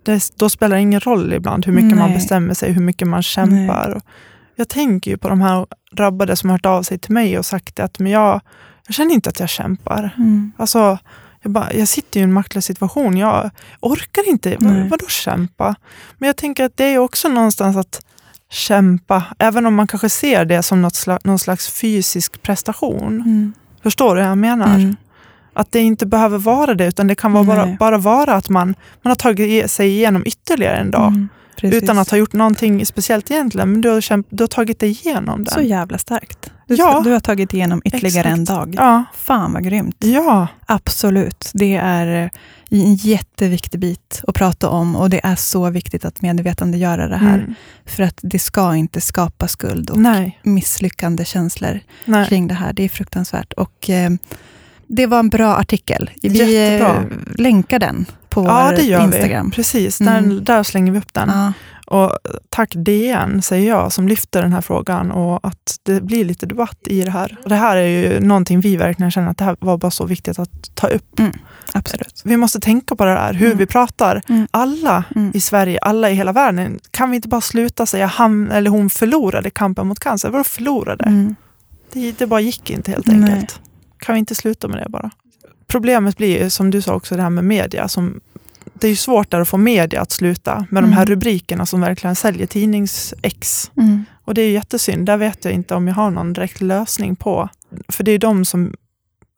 [0.07, 2.19] det, då spelar det ingen roll ibland hur mycket man Nej.
[2.19, 3.91] bestämmer sig, hur mycket man kämpar.
[3.97, 4.03] Och
[4.57, 7.47] Jag tänker ju på de här drabbade som har hört av sig till mig och
[7.47, 8.41] sagt att men jag,
[8.87, 10.15] jag känner inte att jag kämpar.
[10.17, 10.53] Mm.
[10.57, 10.99] Alltså,
[11.43, 13.51] jag, bara, jag sitter i en maktlös situation, jag
[13.81, 14.57] orkar inte.
[14.61, 14.89] Vad, Nej.
[14.89, 15.75] vadå kämpa?
[16.19, 18.01] Men jag tänker att det är också någonstans att
[18.51, 23.15] kämpa, även om man kanske ser det som något slags, någon slags fysisk prestation.
[23.21, 23.53] Mm.
[23.83, 24.75] Förstår du vad jag menar?
[24.75, 24.97] Mm.
[25.57, 28.75] Att det inte behöver vara det, utan det kan vara bara, bara vara att man,
[29.03, 31.07] man har tagit sig igenom ytterligare en dag.
[31.09, 31.29] Mm.
[31.63, 34.91] Utan att ha gjort någonting speciellt egentligen, men du har, kämp- du har tagit dig
[34.91, 35.51] igenom det.
[35.51, 36.51] Så jävla starkt.
[36.67, 37.01] Du, Ja.
[37.05, 38.59] du har tagit igenom ytterligare en Exakt.
[38.59, 38.75] dag.
[38.79, 39.97] Ja, Fan vad grymt.
[39.99, 41.51] ja, Absolut.
[41.55, 42.31] Det är eh,
[42.81, 47.39] en jätteviktig bit att prata om och det är så viktigt att medvetandegöra det här.
[47.39, 47.55] Mm.
[47.87, 52.27] För att det ska inte skapa skuld och Nej, misslyckande känslor nej.
[52.29, 52.73] kring det här.
[52.73, 53.53] Det är fruktansvärt.
[53.53, 54.11] Och, eh,
[54.89, 56.11] det var en bra artikel.
[56.23, 56.95] Vi Jättebra.
[56.97, 57.03] eh,
[57.39, 59.47] länkar den på Ja, vår det gör Instagram.
[59.47, 59.53] vi.
[59.53, 60.29] Precis, Mm.
[60.29, 61.29] där, där slänger vi upp den.
[61.29, 61.53] Ja.
[61.87, 62.19] Och
[62.51, 66.79] tack DN, säger jag, som lyfter den här frågan och att det blir lite debatt
[66.87, 67.37] i det här.
[67.45, 70.39] Det här är ju någonting vi verkligen känner att det här var bara så viktigt
[70.39, 71.19] att ta upp.
[71.19, 71.33] Mm,
[71.73, 72.23] absolut.
[72.25, 73.59] Vi måste tänka på det där, hur Mm.
[73.59, 74.23] vi pratar.
[74.29, 74.47] Mm.
[74.51, 75.31] Alla Mm.
[75.35, 76.79] i Sverige, alla i hela världen.
[76.91, 80.31] Kan vi inte bara sluta säga han eller hon förlorade kampen mot cancer?
[80.31, 81.05] Vadå förlorade?
[81.05, 81.37] Mm.
[81.93, 83.47] Det, det bara gick inte helt Nej.
[84.07, 85.11] Kan vi inte sluta med det bara?
[85.67, 87.89] Problemet blir ju, som du sa också, det här med media.
[87.89, 88.21] Som,
[88.75, 91.11] det är ju svårt där att få media att sluta med de här Mm.
[91.11, 93.71] rubrikerna som verkligen säljer tidningsex.
[93.77, 94.05] Mm.
[94.25, 95.07] Och det är ju jättesynd.
[95.07, 97.49] Där vet jag inte om jag har någon direkt lösning på.
[97.89, 98.75] För det är de som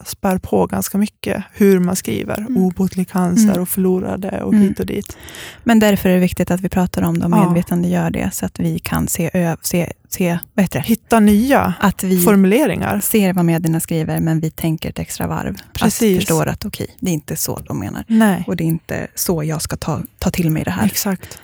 [0.07, 2.39] spär på ganska mycket hur man skriver.
[2.39, 2.57] Mm.
[2.57, 3.63] Obotlig cancer Mm.
[3.63, 4.69] och förlorade och Mm.
[4.69, 5.17] hit och dit.
[5.65, 7.45] Men därför är det viktigt att vi pratar om det och Ja.
[7.47, 10.85] medvetandegör det så att vi kan se, ö- se, se vad heter det?
[10.87, 13.01] Hitta nya Att vi formuleringar.
[13.01, 15.57] ser vad medierna skriver, men vi tänker ett extra varv.
[15.73, 16.13] Precis.
[16.19, 18.05] Att förstår att okej, det är inte så de menar.
[18.07, 18.45] Nej.
[18.47, 20.87] Och det är inte så jag ska ta, ta till mig det här.
[20.87, 21.39] Exakt.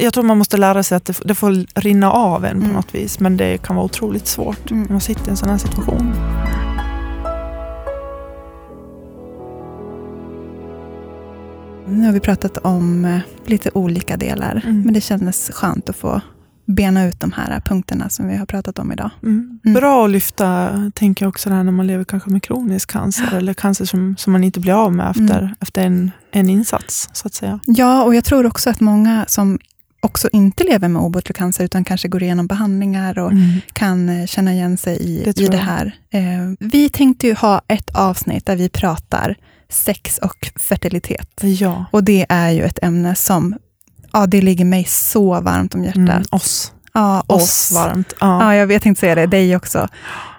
[0.00, 2.76] Jag tror man måste lära sig att det får rinna av en på Mm.
[2.76, 3.20] något vis.
[3.20, 4.82] Men det kan vara otroligt svårt Mm.
[4.82, 6.12] när man sitter i en sån här situation.
[11.88, 14.82] Nu har vi pratat om eh, lite olika delar, Mm.
[14.82, 16.20] men det kändes skönt att få
[16.66, 19.10] bena ut de här punkterna som vi har pratat om idag.
[19.22, 19.58] Mm.
[19.64, 19.74] Mm.
[19.74, 23.34] Bra att lyfta, tänker jag också, det här när man lever kanske med kronisk cancer
[23.36, 25.54] eller cancer som, som man inte blir av med efter, Mm.
[25.60, 27.60] efter en, en insats, så att säga.
[27.66, 29.58] Ja, och jag tror också att många som
[30.00, 33.48] också inte lever med obotlig cancer, utan kanske går igenom behandlingar och Mm.
[33.72, 35.96] kan eh, känna igen sig i Det i det här.
[36.10, 36.20] Eh,
[36.60, 39.36] vi tänkte ju ha ett avsnitt där vi pratar
[39.68, 41.28] sex och fertilitet.
[41.40, 43.54] Ja, Och det är ju ett ämne som
[44.12, 45.98] ja, det ligger mig så varmt om hjärtat.
[46.08, 46.22] mm.
[46.30, 46.72] oss.
[46.92, 48.12] Ja, Oss varmt.
[48.20, 48.42] Ja.
[48.44, 49.88] Ja, jag vet inte säga det, dig också.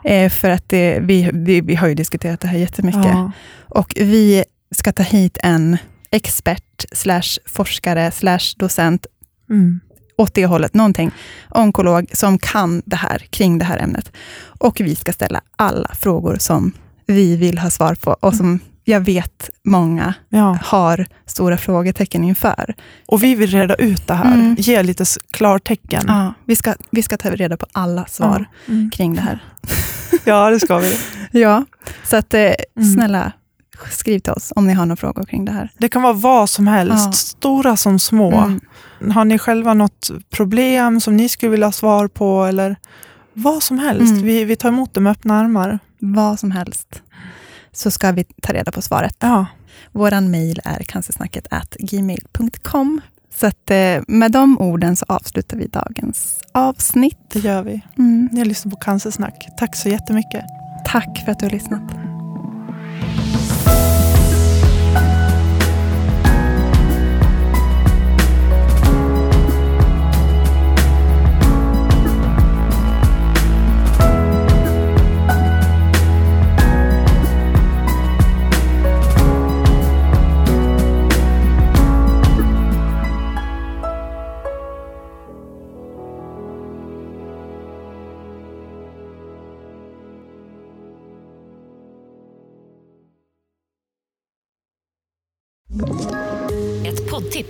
[0.03, 3.05] Eh, för att det, vi, vi, vi har ju diskuterat det här jättemycket.
[3.05, 3.32] Ja.
[3.69, 4.43] Och vi
[4.75, 5.78] ska ta hit en
[6.11, 9.05] expert, slash forskare, slash docent,
[9.49, 9.80] Mm.
[10.17, 11.11] åt det hållet, någonting,
[11.49, 14.11] onkolog som kan det här, kring det här ämnet.
[14.59, 16.71] Och vi ska ställa alla frågor som
[17.05, 18.59] vi vill ha svar på och som
[18.89, 20.57] jag vet många Ja.
[20.63, 22.75] har stora frågetecken inför.
[23.07, 24.55] Och vi vill reda ut det här, Mm.
[24.59, 26.03] ge lite klartecken.
[26.07, 28.73] Ja, vi, ska, vi ska ta reda på alla svar Ja.
[28.73, 28.89] Mm.
[28.91, 29.43] kring det här.
[30.25, 30.97] ja, det ska vi.
[31.31, 31.65] Ja,
[32.03, 32.93] så att eh, Mm.
[32.93, 33.31] snälla
[33.91, 35.71] skriv till oss om ni har några frågor kring det här.
[35.77, 37.11] Det kan vara vad som helst, Ja.
[37.11, 38.31] stora som små.
[39.01, 39.11] Mm.
[39.11, 42.45] Har ni själva något problem som ni skulle vilja ha svar på?
[42.45, 42.75] Eller
[43.33, 44.11] vad som helst.
[44.11, 44.23] Mm.
[44.23, 45.79] Vi, vi tar emot det med öppna armar.
[45.99, 47.01] Vad som helst,
[47.78, 49.15] så ska vi ta reda på svaret.
[49.19, 49.45] Ja,
[49.91, 51.47] Vår mejl är cancersnacket
[51.80, 53.01] gmail.com.
[53.36, 57.17] Så att, eh, med de orden så avslutar vi dagens avsnitt.
[57.34, 57.82] det gör vi.
[57.97, 58.30] Mm.
[58.32, 59.47] Ni har lyssnat på Cancersnack.
[59.57, 60.43] Tack så jättemycket.
[60.86, 62.16] Tack för att du har lyssnat.